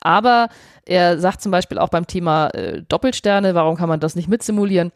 [0.02, 0.50] Aber
[0.86, 4.92] er sagt zum Beispiel auch beim Thema äh, Doppelsterne, warum kann man das nicht mitsimulieren?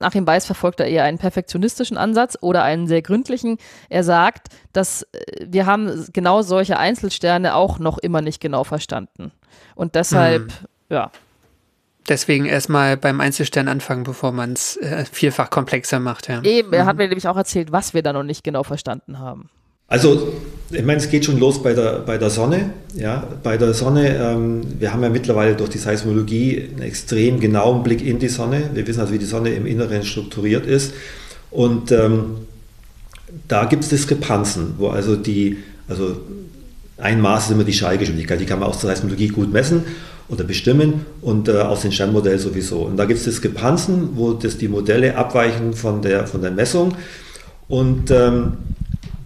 [0.00, 3.58] Achim Weiß verfolgt da eher einen perfektionistischen Ansatz oder einen sehr gründlichen.
[3.88, 9.32] Er sagt, dass äh, wir haben genau solche Einzelsterne auch noch immer nicht genau verstanden.
[9.74, 10.66] Und deshalb, Mhm.
[10.90, 11.10] ja,
[12.08, 16.28] Deswegen erstmal beim Einzelstern anfangen, bevor man es äh, vielfach komplexer macht.
[16.28, 16.42] Ja.
[16.42, 19.50] Eben, er hat mir nämlich auch erzählt, was wir da noch nicht genau verstanden haben.
[19.88, 20.34] Also,
[20.70, 22.74] ich meine, es geht schon los bei der, bei der Sonne.
[22.94, 27.82] Ja, bei der Sonne, ähm, wir haben ja mittlerweile durch die Seismologie einen extrem genauen
[27.82, 28.68] Blick in die Sonne.
[28.74, 30.92] Wir wissen also, wie die Sonne im Inneren strukturiert ist.
[31.50, 32.36] Und ähm,
[33.48, 35.56] da gibt es Diskrepanzen, wo also die,
[35.88, 36.20] also
[36.98, 39.84] ein Maß ist immer die Schallgeschwindigkeit, die kann man aus der Seismologie gut messen
[40.28, 42.80] oder bestimmen und äh, aus dem Sternmodell sowieso.
[42.80, 46.94] Und da gibt es Diskrepanzen, wo das die Modelle abweichen von der, von der Messung.
[47.68, 48.52] Und ähm,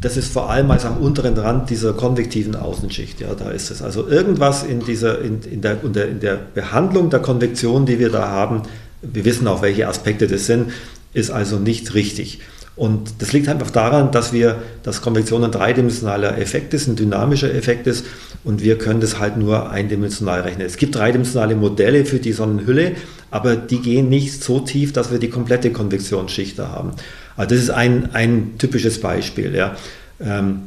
[0.03, 3.21] das ist vor allem als am unteren Rand dieser konvektiven Außenschicht.
[3.21, 3.83] Ja, da ist es.
[3.83, 7.99] Also irgendwas in, dieser, in, in, der, in, der, in der Behandlung der Konvektion, die
[7.99, 8.63] wir da haben,
[9.01, 10.73] wir wissen auch, welche Aspekte das sind,
[11.15, 12.41] ist also nicht richtig.
[12.75, 17.55] Und das liegt einfach daran, dass wir, dass Konvektion ein dreidimensionaler Effekt ist, ein dynamischer
[17.55, 18.07] Effekt ist
[18.45, 20.67] und wir können das halt nur eindimensional rechnen.
[20.67, 22.93] Es gibt dreidimensionale Modelle für die Sonnenhülle,
[23.31, 26.93] aber die gehen nicht so tief, dass wir die komplette Konvektionsschicht da haben.
[27.37, 29.55] Also das ist ein, ein typisches Beispiel.
[29.55, 29.77] Ja.
[30.19, 30.63] Ähm,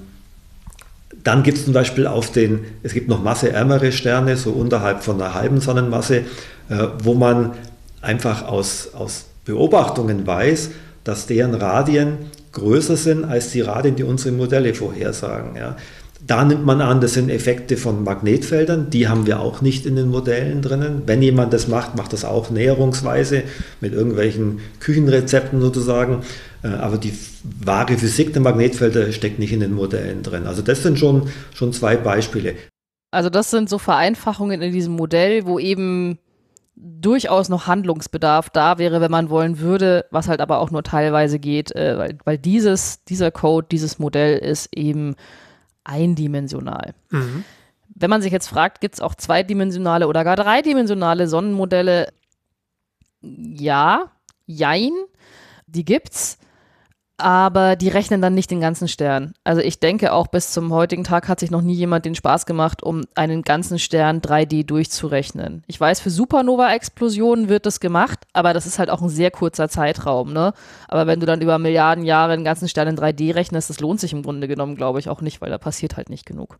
[1.24, 5.20] dann gibt es zum Beispiel auf den, es gibt noch masseärmere Sterne, so unterhalb von
[5.20, 6.18] einer halben Sonnenmasse,
[6.70, 7.54] äh, wo man
[8.02, 10.70] einfach aus, aus Beobachtungen weiß,
[11.06, 12.18] dass deren Radien
[12.52, 15.56] größer sind als die Radien, die unsere Modelle vorhersagen.
[15.56, 15.78] Ja.
[16.26, 19.96] Da nimmt man an, das sind Effekte von Magnetfeldern, die haben wir auch nicht in
[19.96, 21.04] den Modellen drinnen.
[21.06, 23.44] Wenn jemand das macht, macht das auch näherungsweise
[23.80, 26.24] mit irgendwelchen Küchenrezepten sozusagen.
[26.64, 30.48] Äh, Aber die wahre Physik der Magnetfelder steckt nicht in den Modellen drin.
[30.48, 32.56] Also das sind schon, schon zwei Beispiele.
[33.12, 36.18] Also das sind so Vereinfachungen in diesem Modell, wo eben
[36.76, 41.40] durchaus noch Handlungsbedarf da wäre, wenn man wollen würde, was halt aber auch nur teilweise
[41.40, 45.16] geht, äh, weil, weil dieses, dieser Code, dieses Modell ist eben
[45.84, 46.94] eindimensional.
[47.12, 47.46] Mhm.
[47.88, 52.12] Wenn man sich jetzt fragt, gibt es auch zweidimensionale oder gar dreidimensionale Sonnenmodelle?
[53.22, 54.12] Ja,
[54.46, 54.92] jein,
[55.68, 56.38] die gibt's,
[57.18, 59.34] aber die rechnen dann nicht den ganzen Stern.
[59.44, 62.46] Also ich denke auch bis zum heutigen Tag hat sich noch nie jemand den Spaß
[62.46, 65.64] gemacht, um einen ganzen Stern 3D durchzurechnen.
[65.68, 69.70] Ich weiß, für Supernova-Explosionen wird das gemacht, aber das ist halt auch ein sehr kurzer
[69.70, 70.54] Zeitraum, ne?
[70.88, 74.00] Aber wenn du dann über Milliarden Jahre einen ganzen Stern in 3D rechnest, das lohnt
[74.00, 76.60] sich im Grunde genommen, glaube ich, auch nicht, weil da passiert halt nicht genug.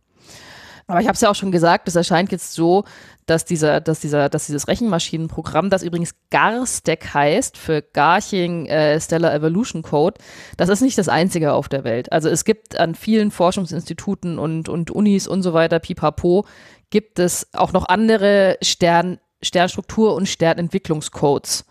[0.88, 2.84] Aber ich habe es ja auch schon gesagt, es erscheint jetzt so,
[3.26, 9.34] dass, dieser, dass, dieser, dass dieses Rechenmaschinenprogramm, das übrigens GARSTEC heißt, für Garching äh, Stellar
[9.34, 10.20] Evolution Code,
[10.56, 12.12] das ist nicht das einzige auf der Welt.
[12.12, 16.46] Also es gibt an vielen Forschungsinstituten und, und Unis und so weiter, pipapo,
[16.90, 21.64] gibt es auch noch andere Stern, Sternstruktur- und Sternentwicklungscodes.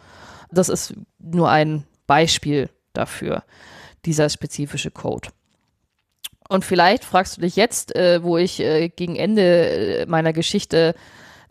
[0.51, 3.43] Das ist nur ein Beispiel dafür,
[4.03, 5.29] dieser spezifische Code.
[6.47, 10.95] Und vielleicht fragst du dich jetzt, äh, wo ich äh, gegen Ende äh, meiner Geschichte,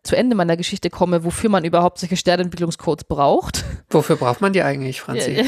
[0.04, 3.64] zu Ende meiner Geschichte komme, wofür man überhaupt solche Sternentwicklungscodes braucht.
[3.90, 5.44] Wofür braucht man die eigentlich, Franzi?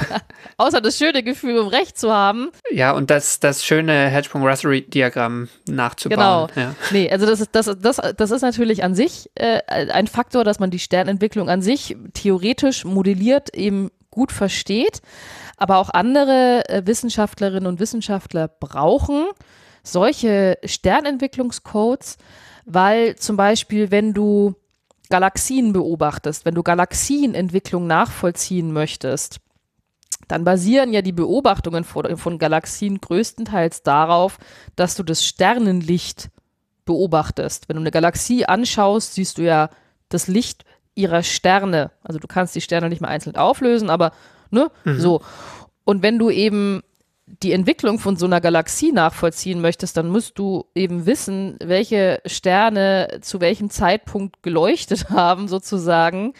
[0.56, 2.50] Außer das schöne Gefühl, um Recht zu haben.
[2.70, 6.48] Ja, und das, das schöne Hedgesprung-Russell-Diagramm nachzubauen.
[6.54, 6.66] Genau.
[6.66, 6.74] Ja.
[6.90, 10.58] Nee, also das ist, das, das, das ist natürlich an sich äh, ein Faktor, dass
[10.58, 15.00] man die Sternentwicklung an sich theoretisch modelliert eben gut versteht.
[15.56, 19.26] Aber auch andere äh, Wissenschaftlerinnen und Wissenschaftler brauchen
[19.82, 22.16] solche Sternentwicklungscodes,
[22.64, 24.54] weil zum Beispiel, wenn du
[25.10, 29.40] Galaxien beobachtest, wenn du Galaxienentwicklung nachvollziehen möchtest,
[30.28, 34.38] dann basieren ja die Beobachtungen von, von Galaxien größtenteils darauf,
[34.74, 36.30] dass du das Sternenlicht
[36.86, 37.68] beobachtest.
[37.68, 39.68] Wenn du eine Galaxie anschaust, siehst du ja
[40.08, 41.90] das Licht ihrer Sterne.
[42.02, 44.12] Also du kannst die Sterne nicht mehr einzeln auflösen, aber
[44.50, 45.00] ne, mhm.
[45.00, 45.20] so.
[45.84, 46.82] Und wenn du eben
[47.26, 53.18] die Entwicklung von so einer Galaxie nachvollziehen möchtest, dann musst du eben wissen, welche Sterne
[53.22, 56.34] zu welchem Zeitpunkt geleuchtet haben, sozusagen,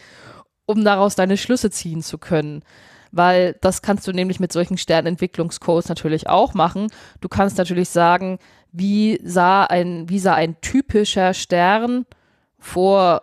[0.65, 2.63] um daraus deine Schlüsse ziehen zu können.
[3.11, 6.87] Weil das kannst du nämlich mit solchen Sternentwicklungscodes natürlich auch machen.
[7.21, 8.39] Du kannst natürlich sagen,
[8.71, 12.05] wie sah ein, wie sah ein typischer Stern
[12.59, 13.21] vor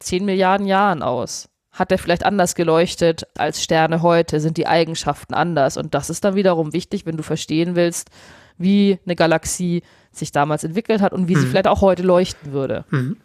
[0.00, 1.48] 10 Milliarden Jahren aus?
[1.74, 4.38] Hat er vielleicht anders geleuchtet als Sterne heute?
[4.38, 5.76] Sind die Eigenschaften anders?
[5.76, 8.10] Und das ist dann wiederum wichtig, wenn du verstehen willst,
[8.56, 11.40] wie eine Galaxie sich damals entwickelt hat und wie mhm.
[11.40, 12.84] sie vielleicht auch heute leuchten würde.
[12.90, 13.16] Mhm.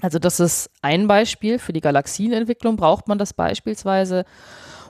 [0.00, 1.58] Also das ist ein Beispiel.
[1.58, 4.24] Für die Galaxienentwicklung braucht man das beispielsweise.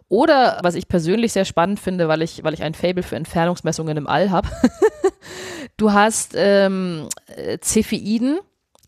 [0.09, 3.96] Oder was ich persönlich sehr spannend finde, weil ich, weil ich ein Fable für Entfernungsmessungen
[3.96, 4.48] im All habe.
[5.76, 7.09] du hast ähm,
[7.61, 8.38] Cepheiden.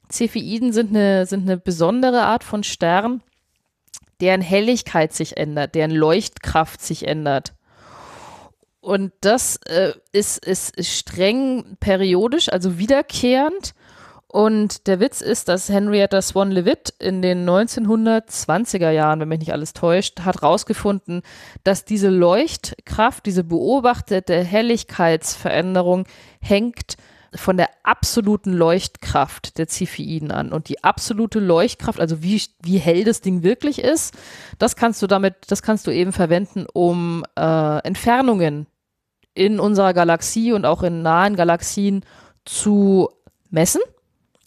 [0.08, 3.20] Cepheiden sind eine, sind eine besondere Art von Stern
[4.20, 7.54] deren Helligkeit sich ändert, deren Leuchtkraft sich ändert.
[8.80, 13.74] Und das äh, ist, ist, streng periodisch, also wiederkehrend.
[14.26, 19.52] Und der Witz ist, dass Henrietta Swan Leavitt in den 1920er Jahren, wenn mich nicht
[19.52, 21.22] alles täuscht, hat herausgefunden,
[21.62, 26.04] dass diese Leuchtkraft, diese beobachtete Helligkeitsveränderung
[26.40, 26.96] hängt
[27.34, 30.52] von der absoluten Leuchtkraft der Cepheiden an.
[30.52, 34.14] Und die absolute Leuchtkraft, also wie, wie hell das Ding wirklich ist,
[34.58, 38.66] das kannst du damit, das kannst du eben verwenden, um äh, Entfernungen
[39.34, 42.04] in unserer Galaxie und auch in nahen Galaxien
[42.44, 43.10] zu
[43.50, 43.80] messen.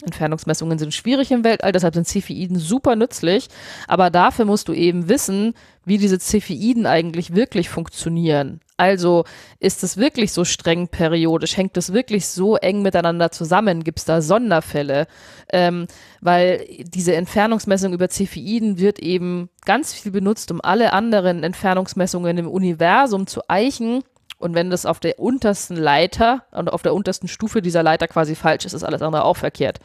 [0.04, 3.48] Entfernungsmessungen sind schwierig im Weltall, deshalb sind Cepheiden super nützlich.
[3.88, 8.60] Aber dafür musst du eben wissen, wie diese Cepheiden eigentlich wirklich funktionieren.
[8.76, 9.24] Also
[9.58, 11.56] ist es wirklich so streng periodisch?
[11.56, 13.82] Hängt es wirklich so eng miteinander zusammen?
[13.82, 15.08] Gibt es da Sonderfälle?
[15.52, 15.88] Ähm,
[16.20, 22.48] weil diese Entfernungsmessung über Cepheiden wird eben ganz viel benutzt, um alle anderen Entfernungsmessungen im
[22.48, 24.04] Universum zu eichen.
[24.38, 28.34] Und wenn das auf der untersten Leiter und auf der untersten Stufe dieser Leiter quasi
[28.34, 29.80] falsch ist, ist alles andere auch verkehrt.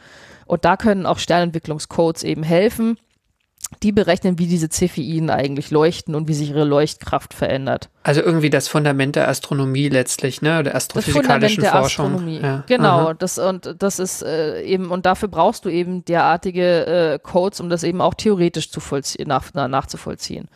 [0.46, 2.98] Und da können auch Sternentwicklungscodes eben helfen
[3.82, 7.88] die berechnen, wie diese Cepheiden eigentlich leuchten und wie sich ihre Leuchtkraft verändert.
[8.02, 12.06] Also irgendwie das Fundament der Astronomie letztlich, ne, der astrophysikalischen das Fundament der Forschung.
[12.06, 12.40] Astronomie.
[12.40, 12.64] Ja.
[12.66, 17.60] Genau, das und das ist äh, eben und dafür brauchst du eben derartige äh, Codes,
[17.60, 18.80] um das eben auch theoretisch zu
[19.26, 20.48] nach, nachzuvollziehen.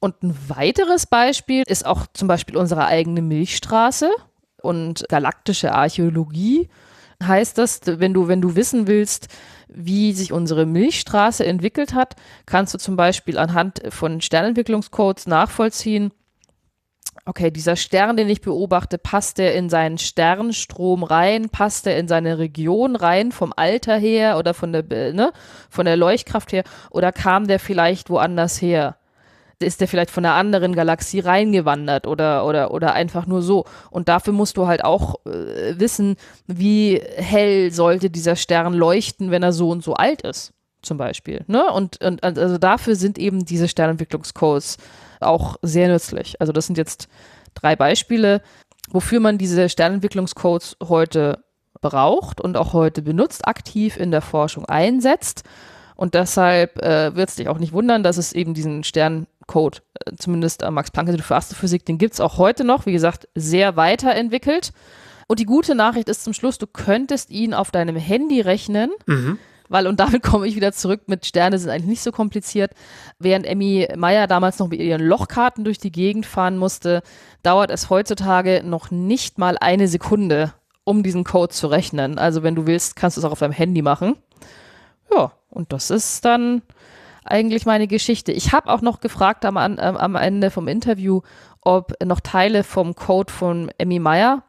[0.00, 4.10] Und ein weiteres Beispiel ist auch zum Beispiel unsere eigene Milchstraße
[4.62, 6.68] und galaktische Archäologie
[7.22, 9.28] heißt das, wenn du, wenn du wissen willst,
[9.68, 16.12] wie sich unsere Milchstraße entwickelt hat, kannst du zum Beispiel anhand von Sternentwicklungscodes nachvollziehen,
[17.26, 22.08] okay, dieser Stern, den ich beobachte, passt der in seinen Sternstrom rein, passt der in
[22.08, 25.32] seine Region rein, vom Alter her oder von der, ne,
[25.68, 28.96] von der Leuchtkraft her, oder kam der vielleicht woanders her?
[29.62, 33.64] Ist der vielleicht von einer anderen Galaxie reingewandert oder, oder, oder einfach nur so.
[33.90, 39.42] Und dafür musst du halt auch äh, wissen, wie hell sollte dieser Stern leuchten, wenn
[39.42, 41.44] er so und so alt ist, zum Beispiel.
[41.46, 41.70] Ne?
[41.70, 44.78] Und, und also dafür sind eben diese Sternentwicklungscodes
[45.20, 46.40] auch sehr nützlich.
[46.40, 47.08] Also das sind jetzt
[47.54, 48.40] drei Beispiele,
[48.90, 51.44] wofür man diese Sternentwicklungscodes heute
[51.82, 55.44] braucht und auch heute benutzt, aktiv in der Forschung einsetzt.
[55.96, 59.78] Und deshalb äh, wird es dich auch nicht wundern, dass es eben diesen Stern Code,
[60.06, 63.74] äh, zumindest am Max-Planck-Institut für Astrophysik, den gibt es auch heute noch, wie gesagt, sehr
[63.74, 64.72] weiterentwickelt.
[65.26, 68.90] Und die gute Nachricht ist zum Schluss, du könntest ihn auf deinem Handy rechnen.
[69.06, 69.38] Mhm.
[69.68, 72.72] Weil, und damit komme ich wieder zurück mit Sterne sind eigentlich nicht so kompliziert.
[73.18, 77.02] Während Emmy Meyer damals noch mit ihren Lochkarten durch die Gegend fahren musste,
[77.42, 80.52] dauert es heutzutage noch nicht mal eine Sekunde,
[80.84, 82.18] um diesen Code zu rechnen.
[82.18, 84.16] Also wenn du willst, kannst du es auch auf deinem Handy machen.
[85.12, 86.62] Ja, und das ist dann
[87.24, 88.32] eigentlich meine Geschichte.
[88.32, 91.20] Ich habe auch noch gefragt am, am Ende vom Interview,
[91.60, 94.42] ob noch Teile vom Code von Emmy Meyer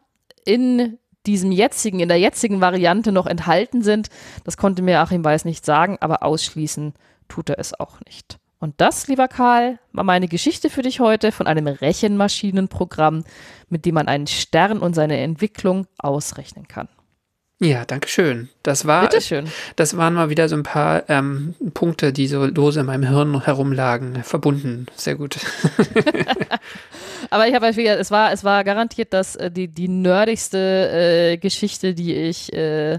[0.46, 4.10] in diesem jetzigen, in der jetzigen Variante noch enthalten sind.
[4.44, 6.94] Das konnte mir Achim Weiß nicht sagen, aber ausschließen
[7.28, 8.40] tut er es auch nicht.
[8.60, 13.24] Und das, lieber Karl, war meine Geschichte für dich heute von einem Rechenmaschinenprogramm,
[13.70, 16.88] mit dem man einen Stern und seine Entwicklung ausrechnen kann.
[17.64, 18.50] Ja, danke schön.
[18.64, 19.46] Das war, Bitteschön.
[19.76, 23.46] das waren mal wieder so ein paar ähm, Punkte, die so lose in meinem Hirn
[23.46, 24.88] herumlagen, verbunden.
[24.96, 25.38] Sehr gut.
[27.30, 31.38] Aber ich habe wieder, es war, es war garantiert das, äh, die, die nerdigste äh,
[31.38, 32.98] Geschichte, die ich, äh,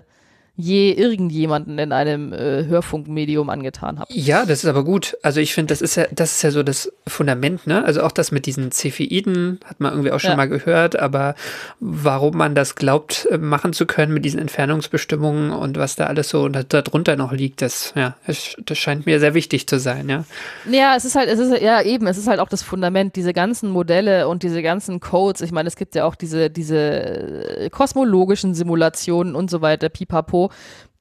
[0.55, 4.13] je irgendjemanden in einem äh, Hörfunkmedium angetan habe.
[4.13, 5.17] Ja, das ist aber gut.
[5.23, 7.83] Also ich finde, das ist ja, das ist ja so das Fundament, ne?
[7.85, 10.37] Also auch das mit diesen Cepheiden hat man irgendwie auch schon Ja.
[10.37, 11.35] mal gehört, aber
[11.81, 16.29] warum man das glaubt, äh, machen zu können mit diesen Entfernungsbestimmungen und was da alles
[16.29, 20.09] so da- darunter noch liegt, das, ja, das, das scheint mir sehr wichtig zu sein,
[20.09, 20.25] ja.
[20.71, 23.33] Ja, es ist halt, es ist ja eben, es ist halt auch das Fundament, diese
[23.33, 25.41] ganzen Modelle und diese ganzen Codes.
[25.41, 30.42] Ich meine, es gibt ja auch diese, diese äh, kosmologischen Simulationen und so weiter, pipapo.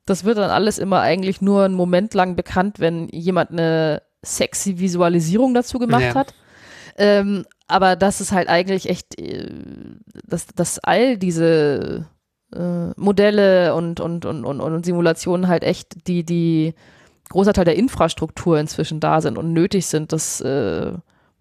[0.05, 4.79] Das wird dann alles immer eigentlich nur einen Moment lang bekannt, wenn jemand eine sexy
[4.79, 6.15] Visualisierung dazu gemacht Ja.
[6.15, 6.33] hat.
[6.97, 9.49] Ähm, aber das ist halt eigentlich echt, äh,
[10.27, 12.05] dass, dass all diese
[12.53, 16.73] äh, Modelle und, und, und, und, und Simulationen halt echt die, die
[17.29, 20.91] großer Teil der Infrastruktur inzwischen da sind und nötig sind, das äh,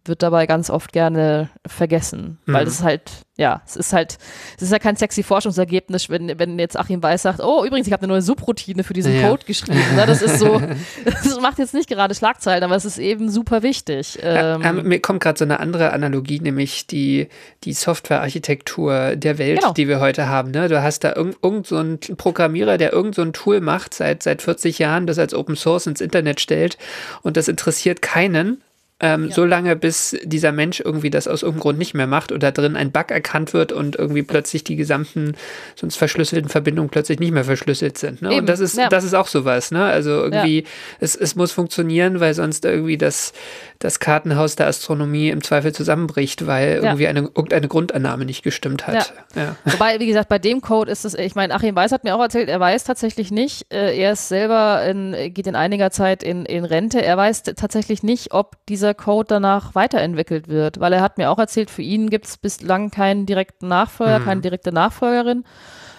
[0.07, 2.39] wird dabei ganz oft gerne vergessen.
[2.47, 2.65] Weil Mhm.
[2.67, 4.19] das ist halt, ja, es ist halt,
[4.57, 7.93] es ist ja kein sexy Forschungsergebnis, wenn, wenn jetzt Achim Weiß sagt, oh, übrigens, ich
[7.93, 9.29] habe eine neue Subroutine für diesen Ja.
[9.29, 9.79] Code geschrieben.
[9.97, 10.07] Ne?
[10.07, 10.61] Das ist so,
[11.05, 14.19] das macht jetzt nicht gerade Schlagzeilen, aber es ist eben super wichtig.
[14.23, 17.29] Ähm, Ja, mir kommt gerade so eine andere Analogie, nämlich die,
[17.65, 19.73] die Softwarearchitektur der Welt, Genau.
[19.73, 20.51] die wir heute haben.
[20.51, 20.69] Ne?
[20.69, 24.23] Du hast da irgend, irgend so einen Programmierer, der irgend so ein Tool macht seit,
[24.23, 26.79] seit 40 Jahren, das als Open Source ins Internet stellt
[27.23, 28.63] und das interessiert keinen.
[29.01, 32.53] Ähm, So lange, bis dieser Mensch irgendwie das aus irgendeinem Grund nicht mehr macht oder
[32.53, 35.35] drin ein Bug erkannt wird und irgendwie plötzlich die gesamten
[35.75, 38.21] sonst verschlüsselten Verbindungen plötzlich nicht mehr verschlüsselt sind.
[38.23, 38.29] Ne?
[38.31, 38.89] Eben, Und das ist, ja.
[38.89, 39.71] das ist auch sowas.
[39.71, 39.83] Ne?
[39.85, 40.65] Also irgendwie,
[41.01, 43.33] es, es muss funktionieren, weil sonst irgendwie das,
[43.79, 46.91] das Kartenhaus der Astronomie im Zweifel zusammenbricht, weil Ja.
[46.91, 49.15] irgendwie eine, irgendeine Grundannahme nicht gestimmt hat.
[49.35, 49.57] Ja.
[49.65, 52.21] Wobei, wie gesagt, bei dem Code ist es, ich meine, Achim Weiß hat mir auch
[52.21, 56.45] erzählt, er weiß tatsächlich nicht, äh, er ist selber, in, geht in einiger Zeit in,
[56.45, 61.19] in Rente, er weiß tatsächlich nicht, ob dieser Code danach weiterentwickelt wird, weil er hat
[61.19, 64.25] mir auch erzählt, für ihn gibt es bislang keinen direkten Nachfolger, Mhm.
[64.25, 65.45] keine direkte Nachfolgerin.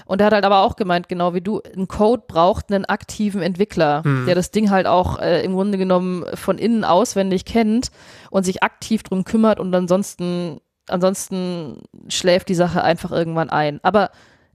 [0.05, 3.41] Und er hat halt aber auch gemeint, genau wie du, ein Code braucht einen aktiven
[3.41, 4.25] Entwickler, Mhm.
[4.25, 7.91] der das Ding halt auch äh, im Grunde genommen von innen auswendig kennt
[8.29, 13.79] und sich aktiv drum kümmert und ansonsten, ansonsten schläft die Sache einfach irgendwann ein.
[13.83, 14.11] Aber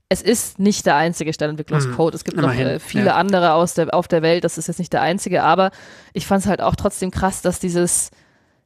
[0.09, 2.15] es ist nicht der einzige Sternentwicklungscode.
[2.15, 3.15] Es gibt noch Immerhin, äh, viele ja.
[3.15, 4.43] andere aus der, auf der Welt.
[4.45, 5.71] Das ist jetzt nicht der einzige, aber
[6.13, 8.11] ich fand es halt auch trotzdem krass, dass dieses,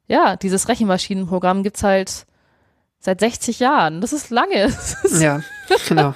[0.08, 2.26] ja, dieses Rechenmaschinenprogramm gibt es halt
[3.00, 4.00] seit 60 Jahren.
[4.02, 4.72] Das ist lange.
[5.20, 5.42] Ja,
[5.88, 6.14] genau.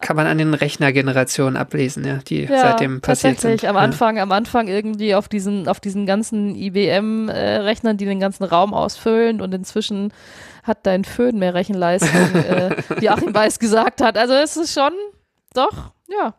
[0.00, 3.60] Kann man an den Rechnergenerationen ablesen, ja, die Ja, seitdem passiert tatsächlich.
[3.62, 3.70] sind.
[3.70, 3.82] Am Ja.
[3.82, 9.40] Anfang, am Anfang irgendwie auf diesen, auf diesen ganzen IBM-Rechnern, die den ganzen Raum ausfüllen
[9.40, 10.12] und inzwischen
[10.62, 14.16] hat dein Föhn mehr Rechenleistung, äh, wie Achim Weiß gesagt hat.
[14.16, 14.92] Also es ist schon,
[15.54, 16.34] doch, ja.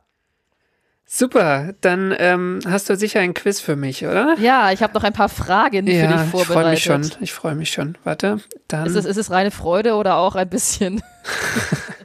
[1.14, 4.38] Super, dann ähm, hast du sicher ein Quiz für mich, oder?
[4.40, 6.72] Ja, ich habe noch ein paar Fragen für ja, dich ich freue vorbereitet.
[6.72, 7.12] mich schon.
[7.20, 7.98] Ich freue mich schon.
[8.06, 8.38] Warte,
[8.70, 8.86] dann.
[8.86, 11.04] Ist es, ist es reine Freude oder auch ein bisschen?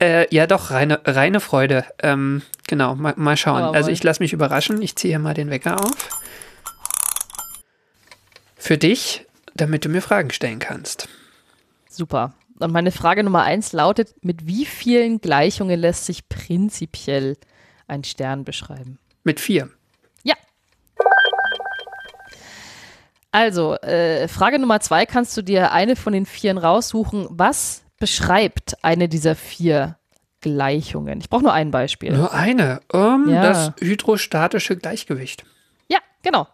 [0.00, 1.84] Äh, ja, doch, reine, reine Freude.
[2.02, 3.62] Ähm, genau, mal, mal schauen.
[3.62, 4.82] Aber also ich lasse mich überraschen.
[4.82, 6.08] Ich ziehe hier mal den Wecker auf.
[8.56, 11.08] Für dich, damit du mir Fragen stellen kannst.
[11.88, 12.34] Super.
[12.58, 17.36] Und meine Frage Nummer eins lautet: Mit wie vielen Gleichungen lässt sich prinzipiell
[17.92, 18.98] ein Stern beschreiben?
[19.22, 19.68] Mit vier.
[20.24, 20.34] Ja.
[23.30, 27.26] Also, äh, Frage Nummer zwei, kannst du dir eine von den vieren raussuchen?
[27.30, 29.96] Was beschreibt eine dieser vier
[30.40, 31.20] Gleichungen?
[31.20, 32.12] Ich brauche nur ein Beispiel.
[32.16, 32.80] Nur eine.
[32.92, 33.42] Um, Ja.
[33.42, 35.44] Das hydrostatische Gleichgewicht.
[35.88, 36.46] Ja, genau.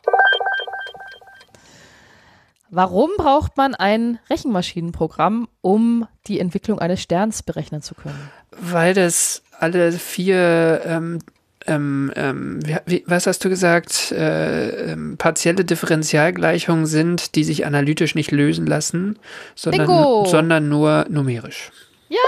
[2.70, 8.30] Warum braucht man ein Rechenmaschinenprogramm, um die Entwicklung eines Sterns berechnen zu können?
[8.50, 11.18] Weil das alle vier, ähm,
[11.66, 18.14] ähm, ähm, wie, was hast du gesagt, äh, ähm, partielle Differentialgleichungen sind, die sich analytisch
[18.14, 19.18] nicht lösen lassen,
[19.54, 21.70] sondern, sondern nur numerisch.
[22.08, 22.18] Ja!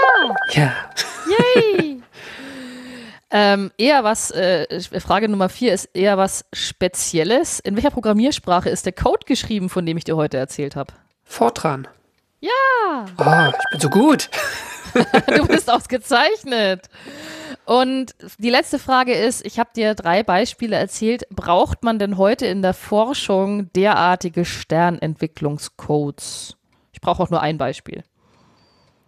[0.51, 0.73] Ja.
[1.27, 2.01] Yay!
[3.31, 7.59] ähm, eher was, äh, Frage Nummer vier ist eher was Spezielles.
[7.59, 10.93] In welcher Programmiersprache ist der Code geschrieben, von dem ich dir heute erzählt habe?
[11.23, 11.87] Fortran.
[12.41, 13.05] Ja!
[13.17, 14.29] Oh, ich bin so gut.
[15.37, 16.89] Du bist ausgezeichnet.
[17.65, 21.23] Und die letzte Frage ist, ich habe dir drei Beispiele erzählt.
[21.29, 26.55] Braucht man denn heute in der Forschung derartige Sternentwicklungscodes?
[26.91, 28.03] Ich brauche auch nur ein Beispiel.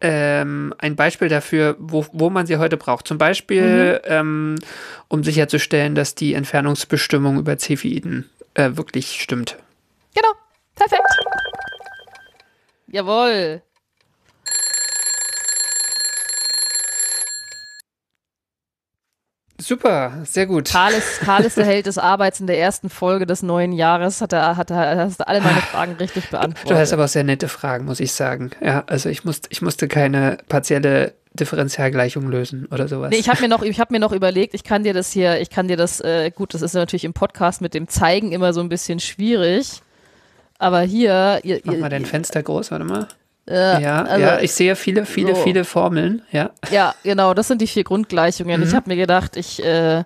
[0.01, 3.07] ähm, ein Beispiel dafür, wo, wo man sie heute braucht.
[3.07, 4.55] Zum Beispiel, ähm,
[5.07, 9.57] um sicherzustellen, dass die Entfernungsbestimmung über Cepheiden äh, wirklich stimmt.
[10.13, 10.29] Genau.
[10.75, 11.03] Perfekt.
[12.88, 13.61] Jawohl.
[19.64, 20.70] Super, sehr gut.
[20.70, 24.20] Karl ist, Karl ist der Held des Arbeits in der ersten Folge des neuen Jahres.
[24.20, 26.70] Hat er, hat er, hast du alle meine Fragen richtig beantwortet.
[26.70, 28.51] Du hast aber auch sehr nette Fragen, muss ich sagen.
[28.61, 33.11] Ja, also ich musste, ich musste keine partielle Differentialgleichung lösen oder sowas.
[33.11, 35.39] Nee, ich habe mir noch, ich habe mir noch überlegt, ich kann dir das hier,
[35.39, 38.53] ich kann dir das, äh, gut, das ist natürlich im Podcast mit dem Zeigen immer
[38.53, 39.82] so ein bisschen schwierig.
[40.59, 43.07] Aber hier, ihr, Mach ihr, mal dein Fenster groß, warte mal.
[43.47, 45.41] Äh, Ja, also- ja, ich sehe viele, viele, so.
[45.43, 46.51] viele Formeln, ja.
[46.71, 48.61] Ja, genau, das sind die vier Grundgleichungen.
[48.61, 48.67] Mhm.
[48.67, 50.03] Ich habe mir gedacht, ich, äh,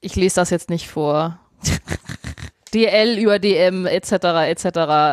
[0.00, 1.38] ich lese das jetzt nicht vor.
[2.74, 4.12] DL über DM etc.
[4.48, 4.64] etc.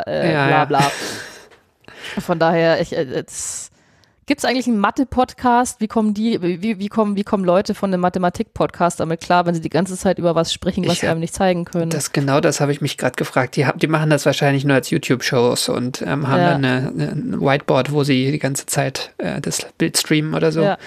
[0.07, 0.65] Äh, Ja, bla ja.
[0.65, 0.91] bla.
[2.19, 3.23] Von daher, ich, äh,
[4.31, 5.81] jetzt, gibt's eigentlich einen Mathe-Podcast?
[5.81, 9.53] Wie kommen die, wie, wie, kommen, wie kommen Leute von einem Mathematik-Podcast damit klar, wenn
[9.53, 11.89] sie die ganze Zeit über was sprechen, was Ich sie einem nicht zeigen können?
[11.89, 13.55] Das genau das habe ich mich gerade gefragt.
[13.55, 16.51] Die, die machen das wahrscheinlich nur als YouTube-Shows und ähm, haben Ja.
[16.57, 20.61] dann ein Whiteboard, wo sie die ganze Zeit äh, das Bild streamen oder so.
[20.61, 20.77] Ja.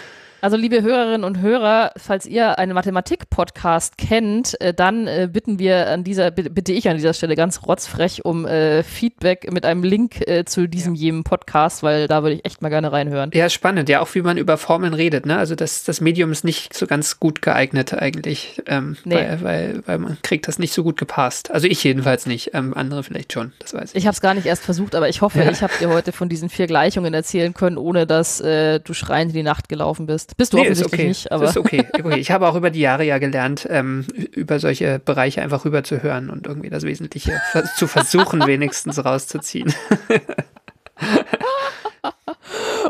[0.44, 5.88] Also liebe Hörerinnen und Hörer, falls ihr einen Mathematik-Podcast kennt, äh, dann äh, bitten wir
[5.88, 10.20] an dieser, bitte ich an dieser Stelle ganz rotzfrech um äh, Feedback mit einem Link
[10.44, 13.30] zu diesem jenem Podcast, weil da würde ich echt mal gerne reinhören.
[13.32, 13.88] Ja, spannend.
[13.88, 15.24] Ja, auch wie man über Formeln redet.
[15.24, 15.38] Ne?
[15.38, 19.14] Also das, das Medium ist nicht so ganz gut geeignet eigentlich, ähm, Nee.
[19.14, 21.52] weil, weil, weil man kriegt das nicht so gut gepasst.
[21.52, 22.50] Also ich jedenfalls nicht.
[22.52, 23.96] Ähm, andere vielleicht schon, das weiß ich.
[23.96, 25.50] Ich habe es gar nicht erst versucht, aber ich hoffe, Ja.
[25.50, 29.30] ich habe dir heute von diesen vier Gleichungen erzählen können, ohne dass äh, du schreiend
[29.30, 30.33] in die Nacht gelaufen bist.
[30.36, 31.08] Bist du Nee, offensichtlich okay.
[31.08, 31.86] nicht, aber ist okay.
[31.92, 32.18] okay.
[32.18, 36.02] Ich habe auch über die Jahre ja gelernt, ähm, über solche Bereiche einfach rüber zu
[36.02, 37.40] hören und irgendwie das Wesentliche
[37.76, 39.72] zu versuchen, wenigstens rauszuziehen.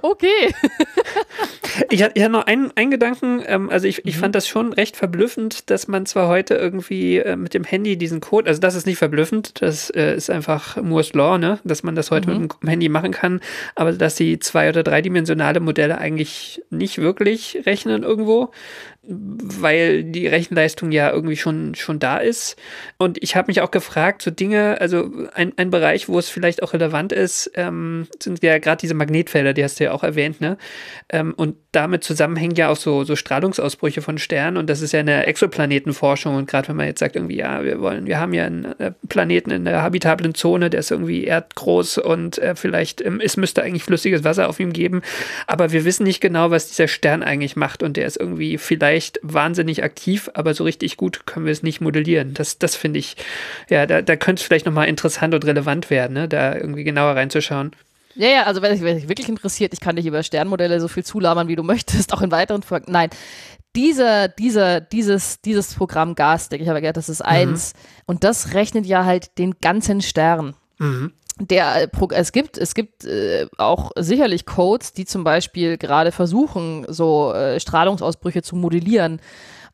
[0.02, 0.54] okay.
[1.90, 4.08] Ich hatte, ich noch einen, einen Gedanken, ähm, also ich, Mhm.
[4.08, 7.96] ich fand das schon recht verblüffend, dass man zwar heute irgendwie äh, mit dem Handy
[7.96, 11.58] diesen Code, also das ist nicht verblüffend, das äh, ist einfach Moore's Law, ne?
[11.64, 12.42] dass man das heute Mhm.
[12.42, 13.40] mit dem Handy machen kann,
[13.74, 18.50] aber dass die zwei- oder dreidimensionale Modelle eigentlich nicht wirklich rechnen irgendwo,
[19.06, 22.56] weil die Rechenleistung ja irgendwie schon, schon da ist.
[22.96, 26.62] Und ich habe mich auch gefragt, so Dinge, also ein, ein Bereich, wo es vielleicht
[26.62, 30.40] auch relevant ist, ähm, sind ja gerade diese Magnetfelder, die hast du ja auch erwähnt,
[30.40, 30.56] ne?
[31.10, 35.00] Ähm, und damit zusammenhängen ja auch so, so Strahlungsausbrüche von Sternen und das ist ja
[35.00, 38.46] eine Exoplanetenforschung und gerade wenn man jetzt sagt irgendwie, ja, wir wollen, wir haben ja
[38.46, 43.20] einen äh, Planeten in der habitablen Zone, der ist irgendwie erdgroß und äh, vielleicht, ähm,
[43.22, 45.02] es müsste eigentlich flüssiges Wasser auf ihm geben,
[45.46, 49.18] aber wir wissen nicht genau, was dieser Stern eigentlich macht und der ist irgendwie vielleicht
[49.22, 52.34] wahnsinnig aktiv, aber so richtig gut können wir es nicht modellieren.
[52.34, 53.16] Das, das finde ich,
[53.68, 56.28] ja, da, da könnte es vielleicht nochmal interessant und relevant werden, ne?
[56.28, 57.72] da irgendwie genauer reinzuschauen.
[58.16, 60.88] Ja, ja, also wenn dich, wenn dich wirklich interessiert, ich kann dich über Sternmodelle so
[60.88, 62.92] viel zulabern, wie du möchtest, auch in weiteren Folgen.
[62.92, 63.10] Nein,
[63.76, 67.72] dieser, dieser, dieses, dieses Programm Gasdeck, ich habe gehört, das ist eins.
[68.06, 70.54] Und das rechnet ja halt den ganzen Stern.
[70.78, 71.12] Mhm.
[71.40, 76.86] Der, äh, es gibt, es gibt äh, auch sicherlich Codes, die zum Beispiel gerade versuchen,
[76.88, 79.20] so äh, Strahlungsausbrüche zu modellieren.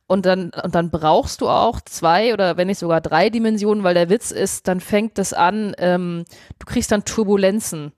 [0.07, 3.95] Und dann, und dann brauchst du auch zwei oder wenn nicht sogar drei Dimensionen, weil
[3.95, 6.25] der Witz ist, dann fängt es an, ähm,
[6.59, 7.93] du kriegst dann Turbulenzen.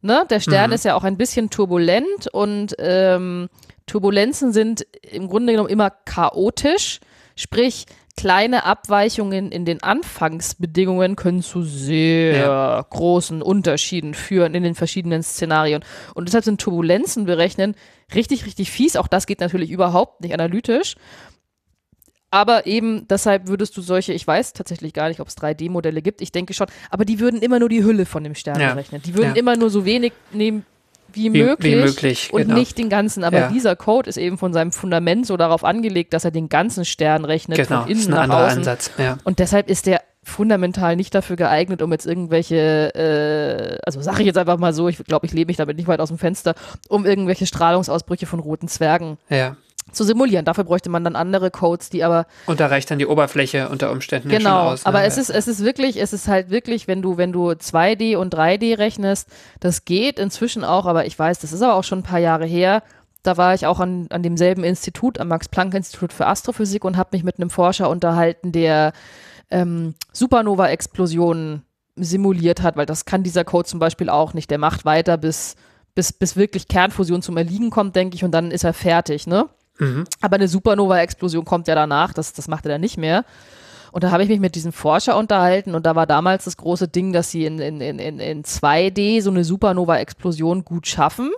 [0.00, 0.24] Ne?
[0.30, 0.74] Der Stern Mhm.
[0.74, 3.48] ist ja auch ein bisschen turbulent und ähm,
[3.86, 7.00] Turbulenzen sind im Grunde genommen immer chaotisch,
[7.36, 7.86] sprich
[8.16, 15.84] kleine Abweichungen in den Anfangsbedingungen können zu sehr großen Unterschieden führen in den verschiedenen Szenarien.
[16.14, 17.76] Und deshalb sind Turbulenzen berechnen
[18.14, 18.96] richtig, richtig fies.
[18.96, 20.96] Auch das geht natürlich überhaupt nicht analytisch.
[22.30, 26.20] Aber eben deshalb würdest du solche, ich weiß tatsächlich gar nicht, ob es 3D-Modelle gibt,
[26.20, 28.72] ich denke schon, aber die würden immer nur die Hülle von dem Stern Ja.
[28.74, 29.00] berechnen.
[29.02, 29.36] Die würden Ja.
[29.36, 30.66] immer nur so wenig nehmen
[31.10, 32.54] wie, Wie- wie möglich, möglich, und genau.
[32.54, 33.24] nicht den ganzen.
[33.24, 33.48] Aber Ja.
[33.48, 37.24] dieser Code ist eben von seinem Fundament so darauf angelegt, dass er den ganzen Stern
[37.24, 38.58] rechnet, Genau, von innen ist ein nach außen.
[38.58, 39.16] Ansatz, ja.
[39.24, 44.26] Und deshalb ist der fundamental nicht dafür geeignet, um jetzt irgendwelche, äh, also sage ich
[44.26, 46.54] jetzt einfach mal so, ich glaube, ich lebe mich damit nicht weit aus dem Fenster,
[46.90, 49.56] um irgendwelche Strahlungsausbrüche von roten Zwergen Ja.
[49.92, 50.44] Zu simulieren.
[50.44, 53.90] Dafür bräuchte man dann andere Codes, die aber Und da reicht dann die Oberfläche unter
[53.90, 54.84] Umständen ja schon Genau, aus.
[54.84, 54.86] ne?
[54.88, 58.16] aber es ist, es ist wirklich, es ist halt wirklich, wenn du, wenn du 2D
[58.16, 59.28] und 3D rechnest,
[59.60, 62.46] das geht inzwischen auch, aber ich weiß, das ist aber auch schon ein paar Jahre
[62.46, 62.82] her.
[63.22, 67.24] Da war ich auch an, an demselben Institut, am Max-Planck-Institut für Astrophysik und habe mich
[67.24, 68.92] mit einem Forscher unterhalten, der
[69.50, 71.62] ähm, Supernova-Explosionen
[71.96, 74.50] simuliert hat, weil das kann dieser Code zum Beispiel auch nicht.
[74.50, 75.56] Der macht weiter, bis,
[75.94, 79.48] bis, bis wirklich Kernfusion zum Erliegen kommt, denke ich, und dann ist er fertig, ne?
[79.78, 80.04] Mhm.
[80.20, 83.24] Aber eine Supernova-Explosion kommt ja danach, das, das macht er dann nicht mehr.
[83.92, 86.88] Und da habe ich mich mit diesem Forscher unterhalten und da war damals das große
[86.88, 91.30] Ding, dass sie in, in, in, in, in 2D so eine Supernova-Explosion gut schaffen.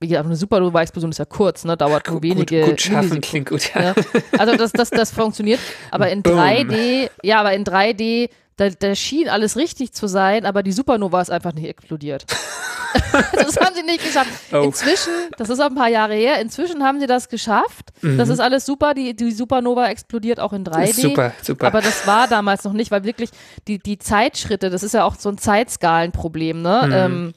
[0.00, 1.76] Wie gesagt, eine Supernova-Explosion ist ja kurz, ne?
[1.76, 3.20] dauert nur wenige gut schaffen Millisekunden.
[3.20, 3.82] klingt gut, ja.
[3.82, 3.94] Ja.
[4.38, 5.60] Also das, das, das funktioniert,
[5.90, 6.38] aber in Boom.
[6.38, 8.30] 3D, ja, aber in 3D,
[8.70, 12.24] da, da schien alles richtig zu sein, aber die Supernova ist einfach nicht explodiert.
[13.32, 14.30] das haben sie nicht geschafft.
[14.52, 14.62] Oh.
[14.62, 17.90] Inzwischen, das ist auch ein paar Jahre her, inzwischen haben sie das geschafft.
[18.02, 18.18] Mhm.
[18.18, 20.90] Das ist alles super, die, die Supernova explodiert auch in 3D.
[20.90, 21.66] Ist super, super.
[21.66, 23.30] Aber das war damals noch nicht, weil wirklich
[23.66, 26.82] die, die Zeitschritte, das ist ja auch so ein Zeitskalenproblem, ne?
[26.86, 26.92] Mhm.
[26.92, 27.34] Ähm,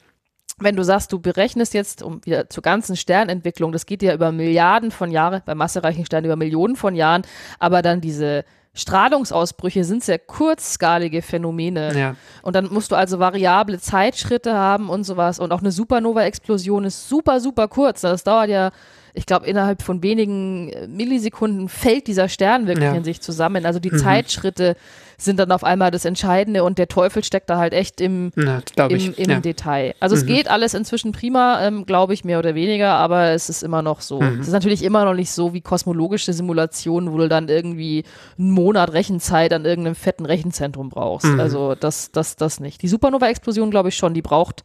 [0.57, 4.31] wenn du sagst, du berechnest jetzt, um wieder zur ganzen Sternentwicklung, das geht ja über
[4.31, 7.23] Milliarden von Jahren, bei massereichen Sternen über Millionen von Jahren,
[7.59, 8.45] aber dann diese
[8.75, 11.97] Strahlungsausbrüche sind sehr kurzskalige Phänomene.
[11.97, 12.15] Ja.
[12.41, 15.39] Und dann musst du also variable Zeitschritte haben und sowas.
[15.39, 18.01] Und auch eine Supernova-Explosion ist super, super kurz.
[18.01, 18.71] Das dauert ja,
[19.13, 22.93] ich glaube, innerhalb von wenigen äh, Millisekunden fällt dieser Stern wirklich Ja.
[22.95, 23.65] in sich zusammen.
[23.65, 23.97] Also die Mhm.
[23.97, 24.75] Zeitschritte
[25.17, 28.31] sind dann auf einmal das Entscheidende und der Teufel steckt da halt echt im,
[28.75, 29.39] glaube im, im ja.
[29.39, 29.95] Detail.
[29.99, 30.27] Also es Mhm.
[30.27, 34.01] geht alles inzwischen prima, ähm, glaube ich, mehr oder weniger, aber es ist immer noch
[34.01, 34.21] so.
[34.21, 34.39] Mhm.
[34.41, 38.03] Es ist natürlich immer noch nicht so wie kosmologische Simulationen, wo du dann irgendwie
[38.37, 41.27] einen Monat Rechenzeit an irgendeinem fetten Rechenzentrum brauchst.
[41.27, 41.39] Mhm.
[41.39, 42.81] Also das, das, das nicht.
[42.81, 44.63] Die Supernova-Explosion, glaube ich schon, die braucht,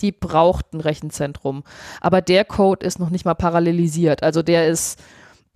[0.00, 1.62] die braucht ein Rechenzentrum.
[2.00, 4.22] Aber der Code ist noch nicht mal parallelisiert.
[4.22, 4.98] Also der ist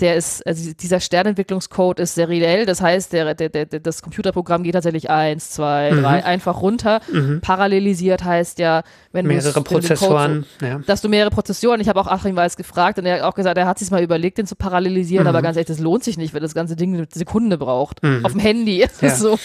[0.00, 4.72] der ist, also dieser Sternentwicklungscode ist seriell, das heißt, der, der, der, das Computerprogramm geht
[4.74, 6.02] tatsächlich eins, zwei, Mhm.
[6.02, 7.00] drei, einfach runter.
[7.12, 7.40] Mhm.
[7.40, 8.82] Parallelisiert heißt ja,
[9.12, 10.46] wenn du Mehrere wenn du Code Prozessoren.
[10.60, 10.80] Ja.
[10.86, 13.56] dass du mehrere Prozessoren, ich habe auch Achim Weiß gefragt und er hat auch gesagt,
[13.56, 15.28] er hat sich mal überlegt, den zu parallelisieren, Mhm.
[15.28, 18.02] aber ganz ehrlich, das lohnt sich nicht, weil das ganze Ding eine Sekunde braucht.
[18.02, 18.24] Mhm.
[18.24, 18.84] Auf dem Handy.
[19.00, 19.14] Ja.
[19.14, 19.38] so,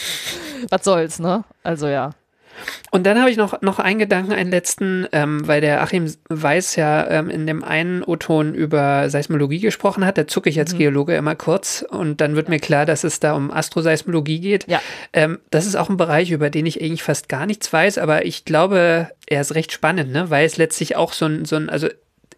[0.72, 1.44] was soll's, ne?
[1.64, 2.12] Also ja.
[2.92, 6.76] Und dann habe ich noch, noch einen Gedanken, einen letzten, ähm, weil der Achim Weiß
[6.76, 10.18] ja ähm, in dem einen O-Ton über Seismologie gesprochen hat.
[10.18, 10.78] Da zucke ich als Mhm.
[10.80, 14.68] Geologe immer kurz und dann wird mir klar, dass es da um Astroseismologie geht.
[14.68, 14.82] Ja.
[15.14, 18.26] Ähm, das ist auch ein Bereich, über den ich eigentlich fast gar nichts weiß, aber
[18.26, 20.30] ich glaube, er ist recht spannend, ne?
[20.30, 21.88] weil es letztlich auch so ein, so ein also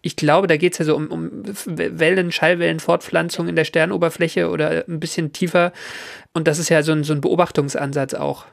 [0.02, 1.30] ich glaube, da geht es ja so um, um
[1.64, 5.72] Wellen, Schallwellen, Fortpflanzung in der Sternoberfläche oder ein bisschen tiefer.
[6.32, 8.44] Und das ist ja so ein, so ein Beobachtungsansatz auch.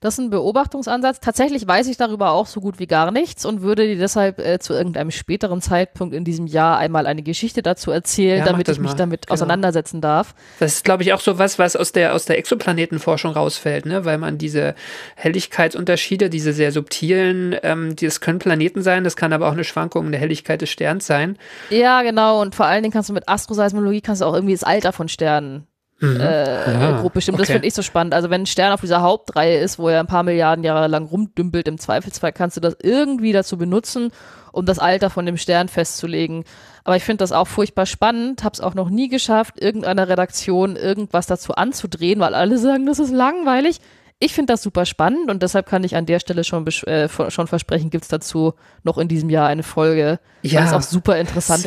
[0.00, 1.20] Das ist ein Beobachtungsansatz.
[1.20, 4.58] Tatsächlich weiß ich darüber auch so gut wie gar nichts und würde dir deshalb äh,
[4.58, 8.78] zu irgendeinem späteren Zeitpunkt in diesem Jahr einmal eine Geschichte dazu erzählen, Ja, damit ich
[8.78, 8.96] mich mal.
[8.96, 9.34] damit Genau.
[9.34, 10.34] auseinandersetzen darf.
[10.60, 14.04] Das ist, glaube ich, auch so was, was aus der, aus der Exoplanetenforschung rausfällt, ne?
[14.04, 14.74] weil man diese
[15.16, 20.06] Helligkeitsunterschiede, diese sehr subtilen, ähm, das können Planeten sein, das kann aber auch eine Schwankung
[20.06, 21.36] in der Helligkeit des Sterns sein.
[21.70, 22.40] Ja, genau.
[22.40, 25.08] Und vor allen Dingen kannst du mit Astroseismologie kannst du auch irgendwie das Alter von
[25.08, 25.66] Sternen
[26.00, 26.20] Mhm.
[26.20, 27.38] äh, Ja, grob bestimmen.
[27.38, 27.54] Das okay.
[27.54, 28.12] finde ich so spannend.
[28.14, 31.06] Also wenn ein Stern auf dieser Hauptreihe ist, wo er ein paar Milliarden Jahre lang
[31.06, 34.10] rumdümpelt, im Zweifelsfall kannst du das irgendwie dazu benutzen,
[34.52, 36.44] um das Alter von dem Stern festzulegen.
[36.84, 40.76] Aber ich finde das auch furchtbar spannend, habe es auch noch nie geschafft, irgendeiner Redaktion
[40.76, 43.80] irgendwas dazu anzudrehen, weil alle sagen, das ist langweilig.
[44.18, 47.46] Ich finde das super spannend und deshalb kann ich an der Stelle schon, äh, schon
[47.46, 50.80] versprechen, gibt es dazu noch in diesem Jahr eine Folge, weil Ja, ich es auch
[50.80, 51.64] super interessant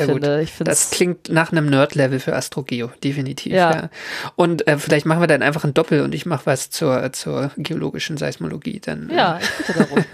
[0.51, 3.53] finde Das klingt nach einem Nerd-Level für Astrogeo, definitiv.
[3.53, 3.71] Ja.
[3.71, 3.89] Ja.
[4.35, 7.51] Und äh, vielleicht machen wir dann einfach ein Doppel und ich mache was zur, zur
[7.55, 8.79] geologischen Seismologie.
[8.79, 10.05] Dann, äh, ja, ich bitte darum.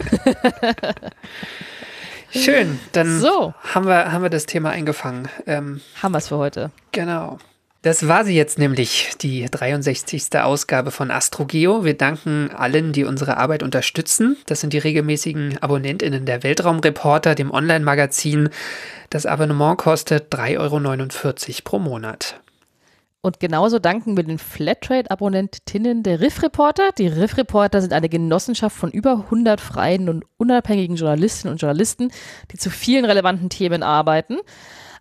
[2.32, 3.54] Schön, dann So.
[3.74, 5.30] haben, wir, haben wir das Thema eingefangen.
[5.48, 6.72] Ähm, Haben wir es für heute.
[6.92, 7.38] Genau.
[7.86, 10.40] Das war sie jetzt nämlich, die 63.
[10.40, 11.86] Ausgabe von Astrogeo.
[11.86, 14.38] Wir danken allen, die unsere Arbeit unterstützen.
[14.48, 18.50] Das sind die regelmäßigen AbonnentInnen der Weltraumreporter, dem Online-Magazin.
[19.12, 22.42] Das Abonnement kostet 3,49 Euro pro Monat.
[23.22, 26.90] Und genauso danken wir den Flatrate-Abonnentinnen der Riff Reporter.
[26.98, 32.12] Die Riff Reporter sind eine Genossenschaft von über 100 freien und unabhängigen Journalistinnen und Journalisten,
[32.52, 34.40] die zu vielen relevanten Themen arbeiten.